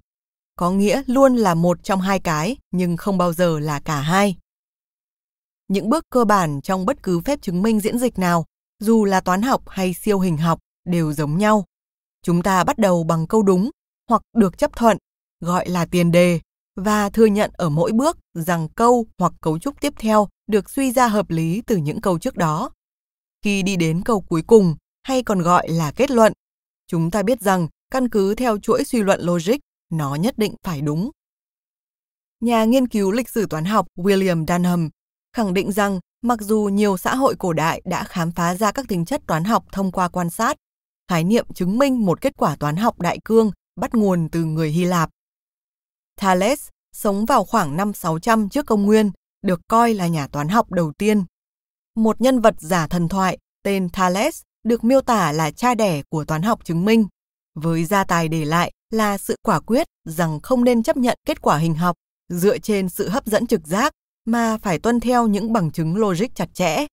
[0.57, 4.37] Có nghĩa luôn là một trong hai cái nhưng không bao giờ là cả hai.
[5.69, 8.47] Những bước cơ bản trong bất cứ phép chứng minh diễn dịch nào,
[8.79, 11.65] dù là toán học hay siêu hình học, đều giống nhau.
[12.23, 13.71] Chúng ta bắt đầu bằng câu đúng
[14.11, 14.97] hoặc được chấp thuận,
[15.41, 16.41] gọi là tiền đề
[16.77, 20.93] và thừa nhận ở mỗi bước rằng câu hoặc cấu trúc tiếp theo được suy
[20.93, 22.71] ra hợp lý từ những câu trước đó.
[23.45, 26.33] Khi đi đến câu cuối cùng, hay còn gọi là kết luận,
[26.87, 29.57] chúng ta biết rằng căn cứ theo chuỗi suy luận logic,
[29.93, 31.11] nó nhất định phải đúng.
[32.41, 34.91] Nhà nghiên cứu lịch sử toán học William Dunham
[35.37, 38.89] khẳng định rằng mặc dù nhiều xã hội cổ đại đã khám phá ra các
[38.89, 40.57] tính chất toán học thông qua quan sát,
[41.09, 44.71] khái niệm chứng minh một kết quả toán học đại cương bắt nguồn từ người
[44.71, 45.11] Hy Lạp.
[46.17, 49.11] Thales sống vào khoảng năm 600 trước công nguyên,
[49.43, 51.25] được coi là nhà toán học đầu tiên.
[51.95, 56.25] Một nhân vật giả thần thoại tên Thales được miêu tả là cha đẻ của
[56.25, 57.07] toán học chứng minh,
[57.55, 61.43] với gia tài để lại là sự quả quyết rằng không nên chấp nhận kết
[61.43, 61.97] quả hình học
[62.29, 63.93] dựa trên sự hấp dẫn trực giác
[64.25, 66.87] mà phải tuân theo những bằng chứng logic chặt chẽ.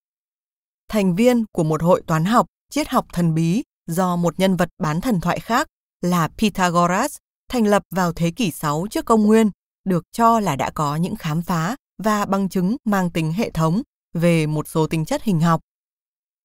[0.89, 4.69] Thành viên của một hội toán học, triết học thần bí do một nhân vật
[4.77, 5.67] bán thần thoại khác
[6.01, 7.17] là Pythagoras
[7.49, 9.49] thành lập vào thế kỷ 6 trước công nguyên,
[9.83, 13.81] được cho là đã có những khám phá và bằng chứng mang tính hệ thống
[14.13, 15.61] về một số tính chất hình học.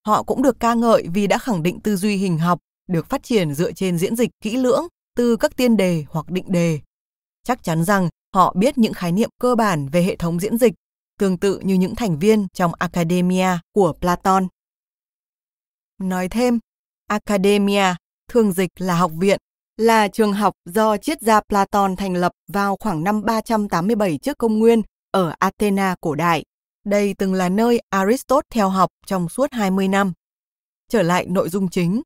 [0.06, 3.22] Họ cũng được ca ngợi vì đã khẳng định tư duy hình học được phát
[3.22, 4.86] triển dựa trên diễn dịch kỹ lưỡng
[5.16, 6.80] từ các tiên đề hoặc định đề.
[7.44, 10.72] Chắc chắn rằng họ biết những khái niệm cơ bản về hệ thống diễn dịch,
[11.18, 14.46] tương tự như những thành viên trong Academia của Platon.
[15.98, 16.58] Nói thêm,
[17.06, 17.94] Academia
[18.32, 19.38] thường dịch là học viện,
[19.76, 24.58] là trường học do triết gia Platon thành lập vào khoảng năm 387 trước công
[24.58, 26.44] nguyên ở Athena cổ đại.
[26.84, 30.12] Đây từng là nơi Aristotle theo học trong suốt 20 năm.
[30.88, 32.02] Trở lại nội dung chính.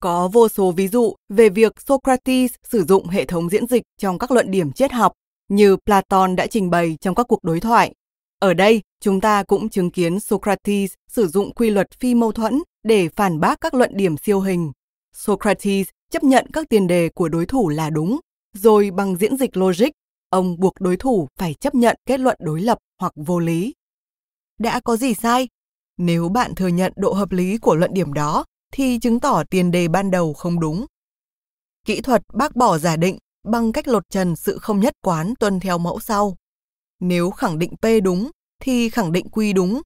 [0.00, 4.18] Có vô số ví dụ về việc Socrates sử dụng hệ thống diễn dịch trong
[4.18, 5.12] các luận điểm triết học
[5.48, 7.94] như Platon đã trình bày trong các cuộc đối thoại.
[8.38, 12.62] Ở đây, chúng ta cũng chứng kiến Socrates sử dụng quy luật phi mâu thuẫn
[12.82, 14.72] để phản bác các luận điểm siêu hình.
[15.14, 18.20] Socrates chấp nhận các tiền đề của đối thủ là đúng,
[18.54, 19.88] rồi bằng diễn dịch logic,
[20.28, 23.74] ông buộc đối thủ phải chấp nhận kết luận đối lập hoặc vô lý.
[24.58, 25.48] Đã có gì sai?
[25.98, 29.70] Nếu bạn thừa nhận độ hợp lý của luận điểm đó, thì chứng tỏ tiền
[29.70, 30.86] đề ban đầu không đúng.
[31.86, 35.60] Kỹ thuật bác bỏ giả định bằng cách lột trần sự không nhất quán tuân
[35.60, 36.36] theo mẫu sau.
[37.00, 38.30] Nếu khẳng định P đúng,
[38.62, 39.80] thì khẳng định quy đúng.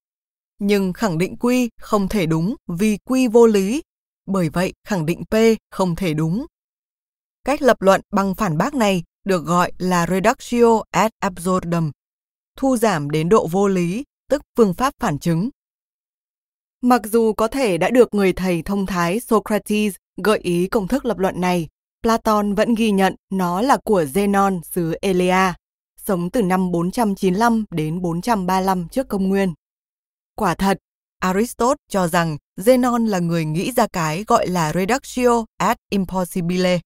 [0.59, 3.83] Nhưng khẳng định quy không thể đúng vì quy vô lý,
[4.27, 5.35] bởi vậy khẳng định P
[5.71, 6.47] không thể đúng.
[7.45, 11.91] Cách lập luận bằng phản bác này được gọi là reductio ad absurdum,
[12.57, 15.51] thu giảm đến độ vô lý, tức phương pháp phản chứng.
[16.81, 21.05] Mặc dù có thể đã được người thầy thông thái Socrates gợi ý công thức
[21.05, 21.69] lập luận này,
[22.03, 25.55] Platon vẫn ghi nhận nó là của Zenon xứ Elea,
[26.07, 29.55] sống từ năm 495 đến 435 trước công nguyên.
[30.37, 30.79] Quả thật,
[31.19, 36.81] Aristotle cho rằng Zenon là người nghĩ ra cái gọi là reductio ad impossibile,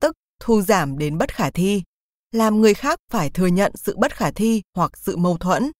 [0.00, 1.82] tức thu giảm đến bất khả thi,
[2.32, 5.70] làm người khác phải thừa nhận sự bất khả thi hoặc sự mâu thuẫn.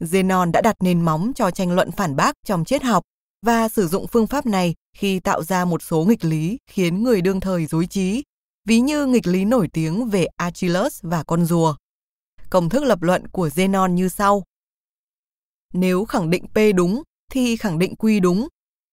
[0.00, 3.02] Zenon đã đặt nền móng cho tranh luận phản bác trong triết học
[3.42, 7.20] và sử dụng phương pháp này khi tạo ra một số nghịch lý khiến người
[7.20, 8.22] đương thời dối trí,
[8.64, 11.76] ví như nghịch lý nổi tiếng về Achilles và con rùa.
[12.50, 14.42] Công thức lập luận của Zenon như sau.
[15.72, 18.48] Nếu khẳng định P đúng thì khẳng định Q đúng.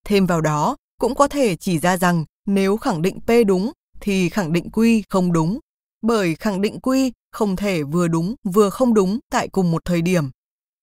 [0.05, 4.29] Thêm vào đó, cũng có thể chỉ ra rằng nếu khẳng định P đúng thì
[4.29, 5.59] khẳng định Q không đúng,
[6.01, 10.01] bởi khẳng định Q không thể vừa đúng vừa không đúng tại cùng một thời
[10.01, 10.29] điểm.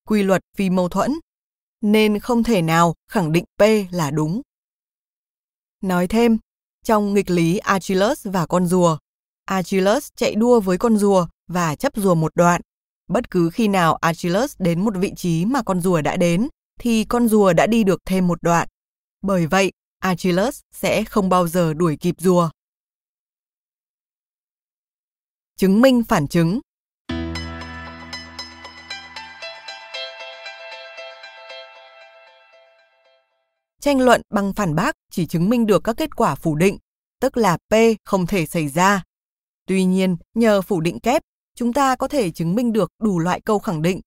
[0.07, 1.13] Quy luật phi mâu thuẫn,
[1.81, 4.41] nên không thể nào khẳng định P là đúng.
[5.81, 6.37] Nói thêm,
[6.83, 8.97] trong nghịch lý Achilles và con rùa,
[9.45, 12.61] Achilles chạy đua với con rùa và chấp rùa một đoạn.
[13.07, 16.47] Bất cứ khi nào Achilles đến một vị trí mà con rùa đã đến,
[16.79, 18.67] thì con rùa đã đi được thêm một đoạn.
[19.21, 22.49] Bởi vậy, Achilles sẽ không bao giờ đuổi kịp rùa.
[25.57, 26.59] Chứng minh phản chứng
[33.81, 36.77] Tranh luận bằng phản bác chỉ chứng minh được các kết quả phủ định,
[37.19, 37.73] tức là P
[38.03, 39.03] không thể xảy ra.
[39.67, 41.21] Tuy nhiên, nhờ phủ định kép,
[41.55, 44.01] chúng ta có thể chứng minh được đủ loại câu khẳng định.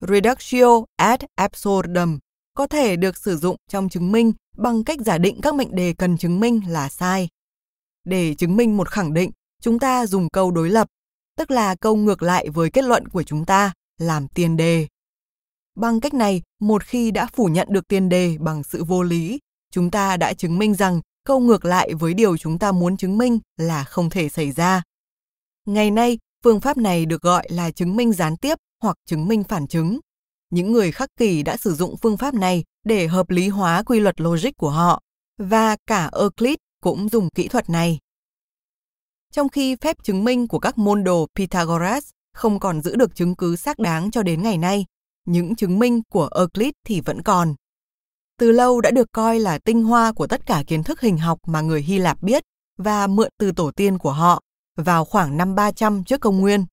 [0.00, 2.18] Reductio ad absurdum
[2.54, 5.94] có thể được sử dụng trong chứng minh bằng cách giả định các mệnh đề
[5.98, 7.28] cần chứng minh là sai.
[8.04, 9.30] Để chứng minh một khẳng định,
[9.62, 10.88] chúng ta dùng câu đối lập.
[11.36, 14.86] tức là câu ngược lại với kết luận của chúng ta, làm tiền đề.
[15.74, 19.38] Bằng cách này, một khi đã phủ nhận được tiền đề bằng sự vô lý,
[19.70, 23.18] chúng ta đã chứng minh rằng câu ngược lại với điều chúng ta muốn chứng
[23.18, 24.82] minh là không thể xảy ra.
[25.66, 29.44] Ngày nay, phương pháp này được gọi là chứng minh gián tiếp hoặc chứng minh
[29.44, 30.00] phản chứng.
[30.50, 34.00] Những người khắc kỷ đã sử dụng phương pháp này để hợp lý hóa quy
[34.00, 35.02] luật logic của họ,
[35.38, 37.98] và cả Euclid cũng dùng kỹ thuật này.
[39.32, 43.36] Trong khi phép chứng minh của các môn đồ Pythagoras không còn giữ được chứng
[43.36, 44.84] cứ xác đáng cho đến ngày nay,
[45.24, 47.54] những chứng minh của Euclid thì vẫn còn.
[48.38, 51.38] Từ lâu đã được coi là tinh hoa của tất cả kiến thức hình học
[51.46, 52.42] mà người Hy Lạp biết
[52.78, 54.42] và mượn từ tổ tiên của họ
[54.76, 56.64] vào khoảng năm 300 trước công nguyên.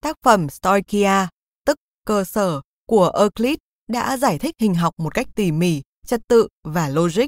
[0.00, 1.26] Tác phẩm Stoichia,
[1.66, 1.76] tức
[2.06, 3.56] cơ sở của Euclid
[3.88, 7.26] đã giải thích hình học một cách tỉ mỉ, trật tự và logic.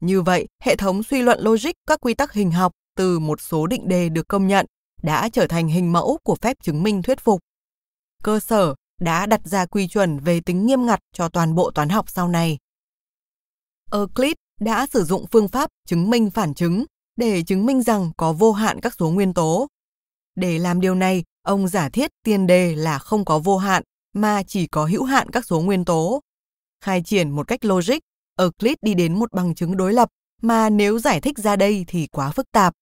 [0.00, 3.66] Như vậy, hệ thống suy luận logic các quy tắc hình học từ một số
[3.66, 4.66] định đề được công nhận
[5.02, 7.40] đã trở thành hình mẫu của phép chứng minh thuyết phục.
[8.22, 11.88] Cơ sở đã đặt ra quy chuẩn về tính nghiêm ngặt cho toàn bộ toán
[11.88, 12.58] học sau này.
[13.92, 16.84] Euclid đã sử dụng phương pháp chứng minh phản chứng
[17.16, 19.68] để chứng minh rằng có vô hạn các số nguyên tố.
[20.34, 24.42] Để làm điều này, ông giả thiết tiền đề là không có vô hạn mà
[24.42, 26.20] chỉ có hữu hạn các số nguyên tố.
[26.80, 27.98] Khai triển một cách logic,
[28.38, 30.08] Euclid đi đến một bằng chứng đối lập
[30.42, 32.74] mà nếu giải thích ra đây thì quá phức tạp.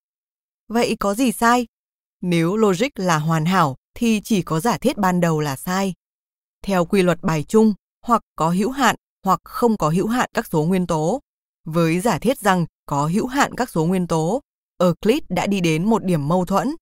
[0.69, 1.67] Vậy có gì sai?
[2.21, 5.95] Nếu logic là hoàn hảo thì chỉ có giả thiết ban đầu là sai.
[6.63, 7.75] Theo quy luật bài chung,
[8.07, 11.21] hoặc có hữu hạn hoặc không có hữu hạn các số nguyên tố.
[11.65, 14.41] Với giả thiết rằng có hữu hạn các số nguyên tố,
[14.79, 16.75] Euclid đã đi đến một điểm mâu thuẫn.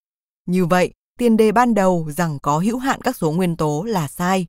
[0.46, 4.08] Như vậy, tiền đề ban đầu rằng có hữu hạn các số nguyên tố là
[4.08, 4.46] sai.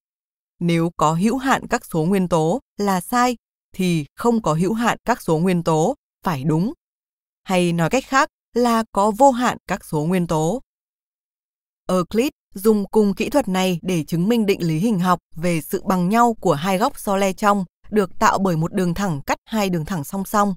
[0.59, 3.38] Nếu có hữu hạn các số nguyên tố là sai,
[3.75, 6.73] thì không có hữu hạn các số nguyên tố phải đúng.
[7.43, 10.61] Hay nói cách khác là có vô hạn các số nguyên tố.
[11.88, 15.84] Euclid dùng cùng kỹ thuật này để chứng minh định lý hình học về sự
[15.84, 19.37] bằng nhau của hai góc so le trong được tạo bởi một đường thẳng cắt
[19.45, 20.55] hai đường thẳng song song.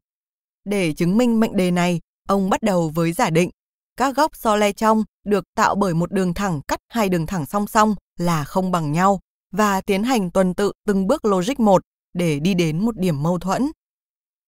[0.64, 3.50] Để chứng minh mệnh đề này, ông bắt đầu với giả định
[3.96, 7.46] các góc so le trong được tạo bởi một đường thẳng cắt hai đường thẳng
[7.46, 9.20] song song là không bằng nhau
[9.52, 11.82] và tiến hành tuần tự từng bước logic một
[12.14, 13.70] để đi đến một điểm mâu thuẫn.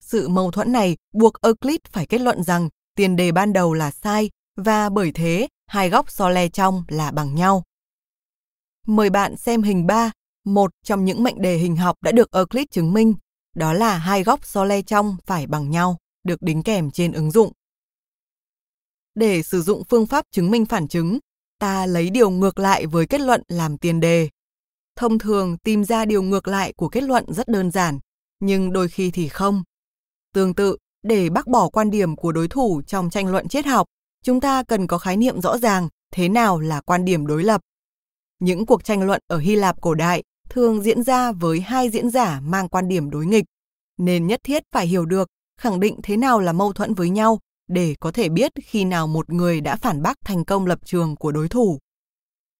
[0.00, 3.90] Sự mâu thuẫn này buộc Euclid phải kết luận rằng tiền đề ban đầu là
[3.90, 7.62] sai và bởi thế hai góc so le trong là bằng nhau.
[8.86, 10.12] Mời bạn xem hình 3,
[10.54, 13.14] một trong những mệnh đề hình học đã được Euclid chứng minh,
[13.54, 17.30] đó là hai góc so le trong phải bằng nhau, được đính kèm trên ứng
[17.30, 17.52] dụng.
[19.14, 21.18] Để sử dụng phương pháp chứng minh phản chứng,
[21.58, 24.28] ta lấy điều ngược lại với kết luận làm tiền đề.
[24.96, 27.98] Thông thường tìm ra điều ngược lại của kết luận rất đơn giản,
[28.40, 29.62] nhưng đôi khi thì không.
[30.34, 33.86] Tương tự, để bác bỏ quan điểm của đối thủ trong tranh luận triết học,
[34.24, 37.60] chúng ta cần có khái niệm rõ ràng thế nào là quan điểm đối lập.
[38.38, 42.10] Những cuộc tranh luận ở Hy Lạp cổ đại thường diễn ra với hai diễn
[42.10, 43.44] giả mang quan điểm đối nghịch,
[43.98, 45.28] nên nhất thiết phải hiểu được
[45.60, 47.38] khẳng định thế nào là mâu thuẫn với nhau
[47.68, 51.16] để có thể biết khi nào một người đã phản bác thành công lập trường
[51.16, 51.78] của đối thủ.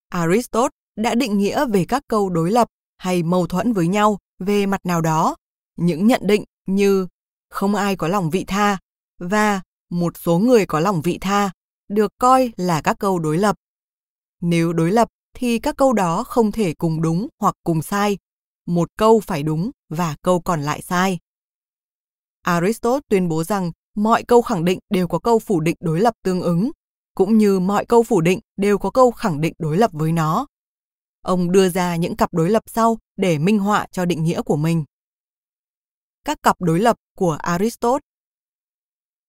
[0.08, 2.68] Aristotle đã định nghĩa về các câu đối lập
[2.98, 5.36] hay mâu thuẫn với nhau về mặt nào đó,
[5.76, 7.06] những nhận định như
[7.50, 8.78] không ai có lòng vị tha
[9.18, 9.60] và
[9.90, 11.50] một số người có lòng vị tha
[11.88, 13.56] được coi là các câu đối lập.
[14.40, 15.08] Nếu đối lập
[15.38, 18.18] thì các câu đó không thể cùng đúng hoặc cùng sai.
[18.66, 21.18] Một câu phải đúng và câu còn lại sai.
[22.42, 26.14] Aristotle tuyên bố rằng mọi câu khẳng định đều có câu phủ định đối lập
[26.22, 26.70] tương ứng,
[27.14, 30.46] cũng như mọi câu phủ định đều có câu khẳng định đối lập với nó.
[31.22, 34.56] Ông đưa ra những cặp đối lập sau để minh họa cho định nghĩa của
[34.56, 34.84] mình.
[36.24, 37.98] Các cặp đối lập của Aristotle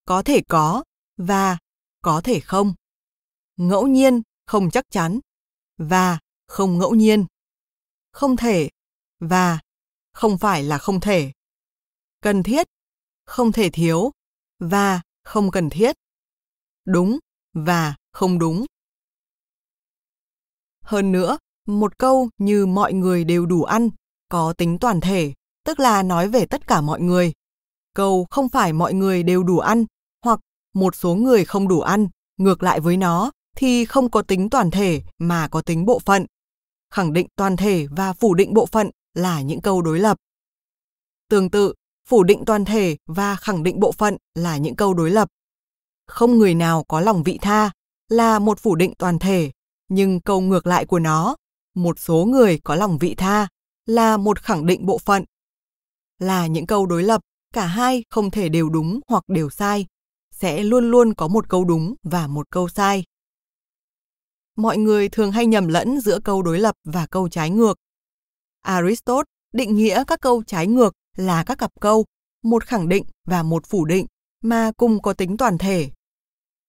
[0.05, 0.84] có thể có
[1.18, 1.57] và
[2.01, 2.74] có thể không.
[3.57, 5.20] Ngẫu nhiên, không chắc chắn
[5.80, 7.25] và không ngẫu nhiên.
[8.11, 8.69] Không thể
[9.19, 9.59] và
[10.13, 11.32] không phải là không thể.
[12.21, 12.67] Cần thiết,
[13.25, 14.11] không thể thiếu
[14.59, 15.95] và không cần thiết.
[16.86, 17.19] Đúng
[17.53, 18.65] và không đúng.
[20.82, 23.89] Hơn nữa, một câu như mọi người đều đủ ăn
[24.30, 27.34] có tính toàn thể, tức là nói về tất cả mọi người.
[27.93, 29.86] Câu không phải mọi người đều đủ ăn
[30.23, 30.39] hoặc
[30.73, 32.07] một số người không đủ ăn,
[32.38, 36.26] ngược lại với nó thì không có tính toàn thể mà có tính bộ phận.
[36.93, 40.18] Khẳng định toàn thể và phủ định bộ phận là những câu đối lập.
[41.30, 41.74] Tương tự,
[42.07, 45.30] phủ định toàn thể và khẳng định bộ phận là những câu đối lập.
[46.07, 47.72] Không người nào có lòng vị tha
[48.10, 49.51] là một phủ định toàn thể,
[49.89, 51.36] nhưng câu ngược lại của nó,
[51.76, 53.47] một số người có lòng vị tha
[53.86, 55.24] là một khẳng định bộ phận.
[56.20, 57.22] Là những câu đối lập,
[57.53, 59.86] cả hai không thể đều đúng hoặc đều sai,
[60.32, 63.03] sẽ luôn luôn có một câu đúng và một câu sai
[64.60, 67.78] mọi người thường hay nhầm lẫn giữa câu đối lập và câu trái ngược.
[68.62, 72.05] Aristotle định nghĩa các câu trái ngược là các cặp câu,
[72.43, 74.05] một khẳng định và một phủ định
[74.43, 75.91] mà cùng có tính toàn thể.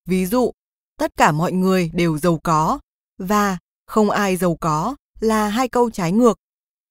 [0.09, 0.51] Ví dụ,
[0.99, 2.81] tất cả mọi người đều giàu có
[3.19, 6.39] và không ai giàu có là hai câu trái ngược.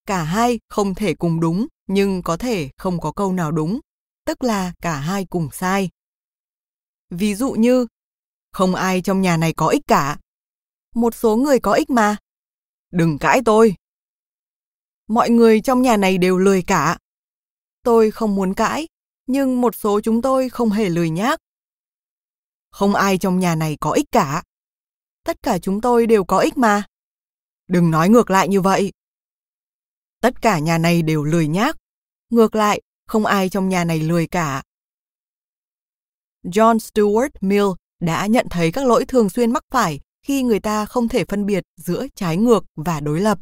[0.05, 3.79] Cả hai không thể cùng đúng nhưng có thể không có câu nào đúng,
[4.25, 5.89] tức là cả hai cùng sai.
[7.09, 7.87] Ví dụ như,
[8.51, 10.17] không ai trong nhà này có ích cả.
[10.95, 12.17] Một số người có ích mà.
[12.91, 13.75] Đừng cãi tôi.
[15.07, 16.97] Mọi người trong nhà này đều lười cả.
[17.83, 18.87] Tôi không muốn cãi,
[19.27, 21.39] nhưng một số chúng tôi không hề lười nhác.
[22.71, 24.43] Không ai trong nhà này có ích cả.
[25.23, 26.83] Tất cả chúng tôi đều có ích mà.
[27.67, 28.91] Đừng nói ngược lại như vậy.
[30.21, 31.77] Tất cả nhà này đều lười nhác.
[32.29, 34.63] Ngược lại, không ai trong nhà này lười cả.
[36.43, 37.65] John Stuart Mill
[37.99, 39.99] đã nhận thấy các lỗi thường xuyên mắc phải
[40.29, 43.39] khi người ta không thể phân biệt giữa trái ngược và đối lập.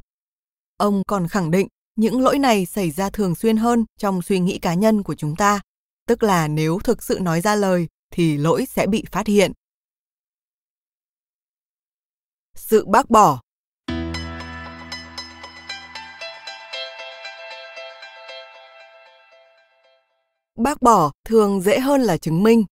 [0.78, 4.60] Ông còn khẳng định những lỗi này xảy ra thường xuyên hơn trong suy nghĩ
[4.60, 5.62] cá nhân của chúng ta,
[6.08, 9.52] tức là nếu thực sự nói ra lời thì lỗi sẽ bị phát hiện.
[12.56, 13.42] Sự bác bỏ
[20.58, 22.66] Bác bỏ thường dễ hơn là chứng minh.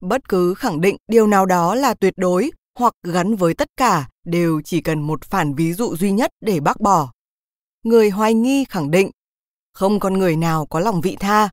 [0.00, 2.50] Bất cứ khẳng định điều nào đó là tuyệt đối
[2.80, 6.60] hoặc gắn với tất cả đều chỉ cần một phản ví dụ duy nhất để
[6.60, 7.12] bác bỏ.
[7.84, 9.10] Người hoài nghi khẳng định,
[9.72, 11.48] không con người nào có lòng vị tha.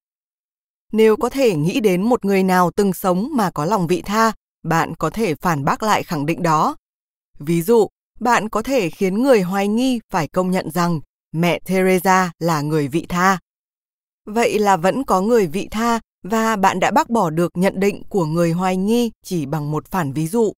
[0.91, 4.31] Nếu có thể nghĩ đến một người nào từng sống mà có lòng vị tha,
[4.63, 6.75] bạn có thể phản bác lại khẳng định đó.
[7.39, 7.87] Ví dụ,
[8.19, 10.99] bạn có thể khiến người hoài nghi phải công nhận rằng
[11.31, 13.39] mẹ Teresa là người vị tha.
[14.25, 18.03] Vậy là vẫn có người vị tha và bạn đã bác bỏ được nhận định
[18.09, 20.53] của người hoài nghi chỉ bằng một phản ví dụ.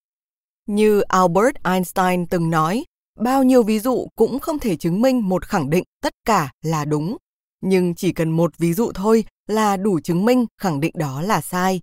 [0.70, 2.86] Như Albert Einstein từng nói,
[3.20, 6.86] bao nhiêu ví dụ cũng không thể chứng minh một khẳng định tất cả là
[6.86, 7.18] đúng,
[7.62, 11.42] nhưng chỉ cần một ví dụ thôi là đủ chứng minh khẳng định đó là
[11.42, 11.82] sai.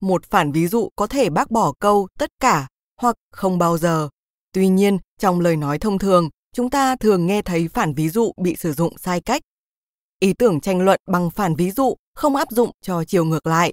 [0.00, 2.68] Một phản ví dụ có thể bác bỏ câu tất cả
[3.00, 4.08] hoặc không bao giờ.
[4.52, 8.32] Tuy nhiên, trong lời nói thông thường, chúng ta thường nghe thấy phản ví dụ
[8.36, 9.42] bị sử dụng sai cách.
[10.20, 13.72] Ý tưởng tranh luận bằng phản ví dụ không áp dụng cho chiều ngược lại.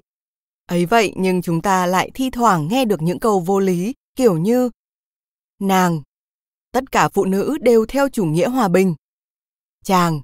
[0.72, 4.38] Ấy vậy nhưng chúng ta lại thi thoảng nghe được những câu vô lý kiểu
[4.38, 4.70] như
[5.60, 6.02] Nàng,
[6.72, 8.94] tất cả phụ nữ đều theo chủ nghĩa hòa bình.
[9.84, 10.20] Chàng,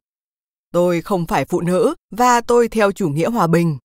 [0.73, 3.79] tôi không phải phụ nữ và tôi theo chủ nghĩa hòa bình.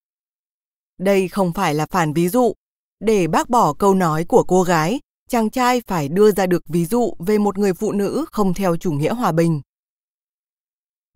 [0.98, 2.54] Đây không phải là phản ví dụ.
[3.00, 5.00] Để bác bỏ câu nói của cô gái,
[5.30, 8.78] chàng trai phải đưa ra được ví dụ về một người phụ nữ không theo
[8.78, 9.62] chủ nghĩa hòa bình.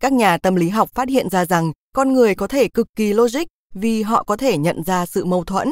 [0.00, 3.12] Các nhà tâm lý học phát hiện ra rằng con người có thể cực kỳ
[3.12, 3.44] logic
[3.74, 5.68] vì họ có thể nhận ra sự mâu thuẫn.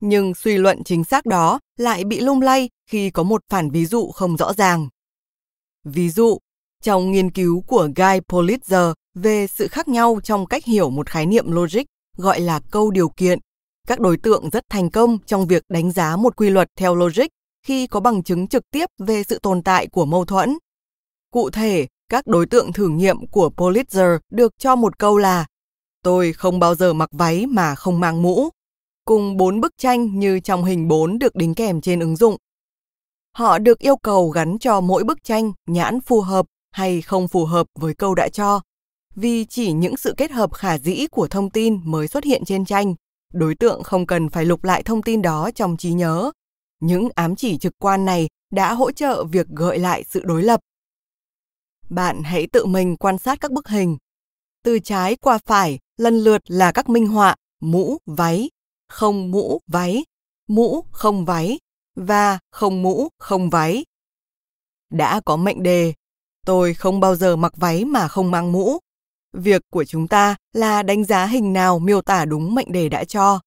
[0.00, 3.86] Nhưng suy luận chính xác đó lại bị lung lay khi có một phản ví
[3.86, 4.88] dụ không rõ ràng.
[5.84, 6.38] Ví dụ,
[6.82, 11.26] trong nghiên cứu của Guy Politzer về sự khác nhau trong cách hiểu một khái
[11.26, 11.82] niệm logic
[12.16, 13.38] gọi là câu điều kiện,
[13.88, 17.26] các đối tượng rất thành công trong việc đánh giá một quy luật theo logic
[17.66, 20.58] khi có bằng chứng trực tiếp về sự tồn tại của mâu thuẫn.
[21.30, 25.46] Cụ thể, các đối tượng thử nghiệm của Politzer được cho một câu là
[26.04, 28.48] Tôi không bao giờ mặc váy mà không mang mũ,
[29.04, 32.36] cùng bốn bức tranh như trong hình 4 được đính kèm trên ứng dụng.
[33.36, 37.44] Họ được yêu cầu gắn cho mỗi bức tranh nhãn phù hợp hay không phù
[37.44, 38.60] hợp với câu đã cho,
[39.14, 42.64] vì chỉ những sự kết hợp khả dĩ của thông tin mới xuất hiện trên
[42.64, 42.94] tranh,
[43.32, 46.30] đối tượng không cần phải lục lại thông tin đó trong trí nhớ.
[46.80, 50.60] Những ám chỉ trực quan này đã hỗ trợ việc gợi lại sự đối lập.
[51.90, 53.96] Bạn hãy tự mình quan sát các bức hình.
[54.64, 58.50] Từ trái qua phải, lần lượt là các minh họa mũ, váy,
[58.88, 60.04] không mũ, váy,
[60.48, 61.58] mũ, không váy
[61.96, 63.84] và không mũ, không váy.
[64.90, 65.92] Đã có mệnh đề,
[66.46, 68.78] tôi không bao giờ mặc váy mà không mang mũ.
[69.32, 73.04] Việc của chúng ta là đánh giá hình nào miêu tả đúng mệnh đề đã
[73.04, 73.40] cho.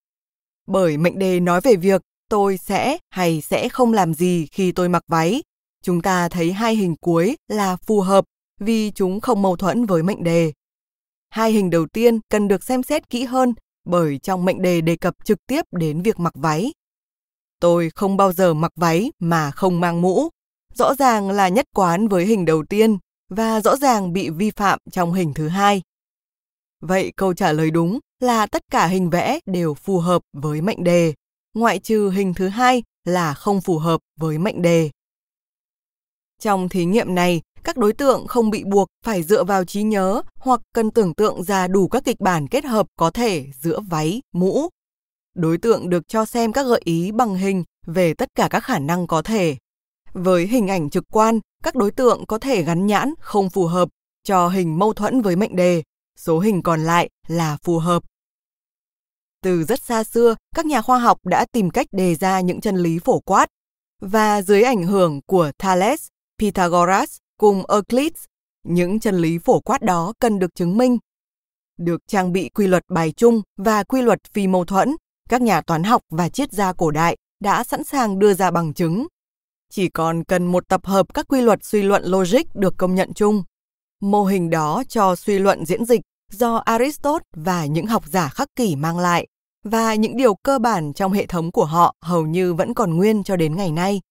[0.68, 4.90] Bởi mệnh đề nói về việc tôi sẽ hay sẽ không làm gì khi tôi
[4.90, 5.44] mặc váy.
[5.84, 8.26] Chúng ta thấy hai hình cuối là phù hợp
[8.60, 10.54] vì chúng không mâu thuẫn với mệnh đề.
[11.30, 13.54] Hai hình đầu tiên cần được xem xét kỹ hơn
[13.86, 16.72] bởi trong mệnh đề đề cập trực tiếp đến việc mặc váy.
[17.60, 20.30] Tôi không bao giờ mặc váy mà không mang mũ.
[20.74, 22.98] Rõ ràng là nhất quán với hình đầu tiên
[23.30, 25.82] và rõ ràng bị vi phạm trong hình thứ hai.
[26.82, 30.84] Vậy câu trả lời đúng là tất cả hình vẽ đều phù hợp với mệnh
[30.84, 31.14] đề,
[31.54, 34.90] ngoại trừ hình thứ hai là không phù hợp với mệnh đề.
[36.40, 40.22] Trong thí nghiệm này, các đối tượng không bị buộc phải dựa vào trí nhớ
[40.40, 44.22] hoặc cần tưởng tượng ra đủ các kịch bản kết hợp có thể giữa váy,
[44.34, 44.70] mũ.
[45.36, 48.80] Đối tượng được cho xem các gợi ý bằng hình về tất cả các khả
[48.80, 49.58] năng có thể.
[50.14, 53.90] Với hình ảnh trực quan, các đối tượng có thể gắn nhãn không phù hợp
[54.24, 55.84] cho hình mâu thuẫn với mệnh đề,
[56.18, 58.04] số hình còn lại là phù hợp.
[59.44, 62.76] Từ rất xa xưa, các nhà khoa học đã tìm cách đề ra những chân
[62.76, 63.48] lý phổ quát,
[64.02, 66.08] và dưới ảnh hưởng của Thales,
[66.40, 68.14] Pythagoras cùng Euclid,
[68.64, 70.98] những chân lý phổ quát đó cần được chứng minh.
[71.78, 74.96] Được trang bị quy luật bài chung và quy luật phi mâu thuẫn,
[75.30, 78.74] các nhà toán học và triết gia cổ đại đã sẵn sàng đưa ra bằng
[78.74, 79.08] chứng.
[79.72, 83.14] Chỉ còn cần một tập hợp các quy luật suy luận logic được công nhận
[83.14, 83.44] chung.
[84.02, 88.48] Mô hình đó cho suy luận diễn dịch do Aristotle và những học giả khắc
[88.56, 89.28] kỷ mang lại
[89.64, 93.24] và những điều cơ bản trong hệ thống của họ hầu như vẫn còn nguyên
[93.24, 94.02] cho đến ngày nay.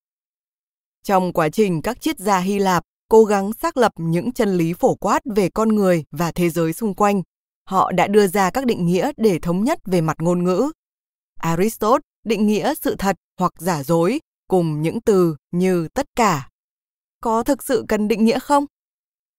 [1.03, 4.73] Trong quá trình các triết gia Hy Lạp cố gắng xác lập những chân lý
[4.73, 7.21] phổ quát về con người và thế giới xung quanh,
[7.69, 10.71] họ đã đưa ra các định nghĩa để thống nhất về mặt ngôn ngữ.
[11.39, 16.49] Aristotle định nghĩa sự thật hoặc giả dối cùng những từ như tất cả.
[17.21, 18.65] Có thực sự cần định nghĩa không?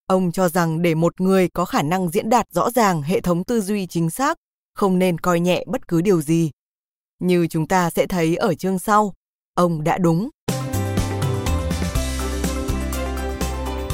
[0.07, 3.45] Ông cho rằng để một người có khả năng diễn đạt rõ ràng hệ thống
[3.45, 4.39] tư duy chính xác,
[4.75, 6.51] không nên coi nhẹ bất cứ điều gì.
[7.19, 9.15] Như chúng ta sẽ thấy ở chương sau,
[9.55, 10.29] ông đã đúng.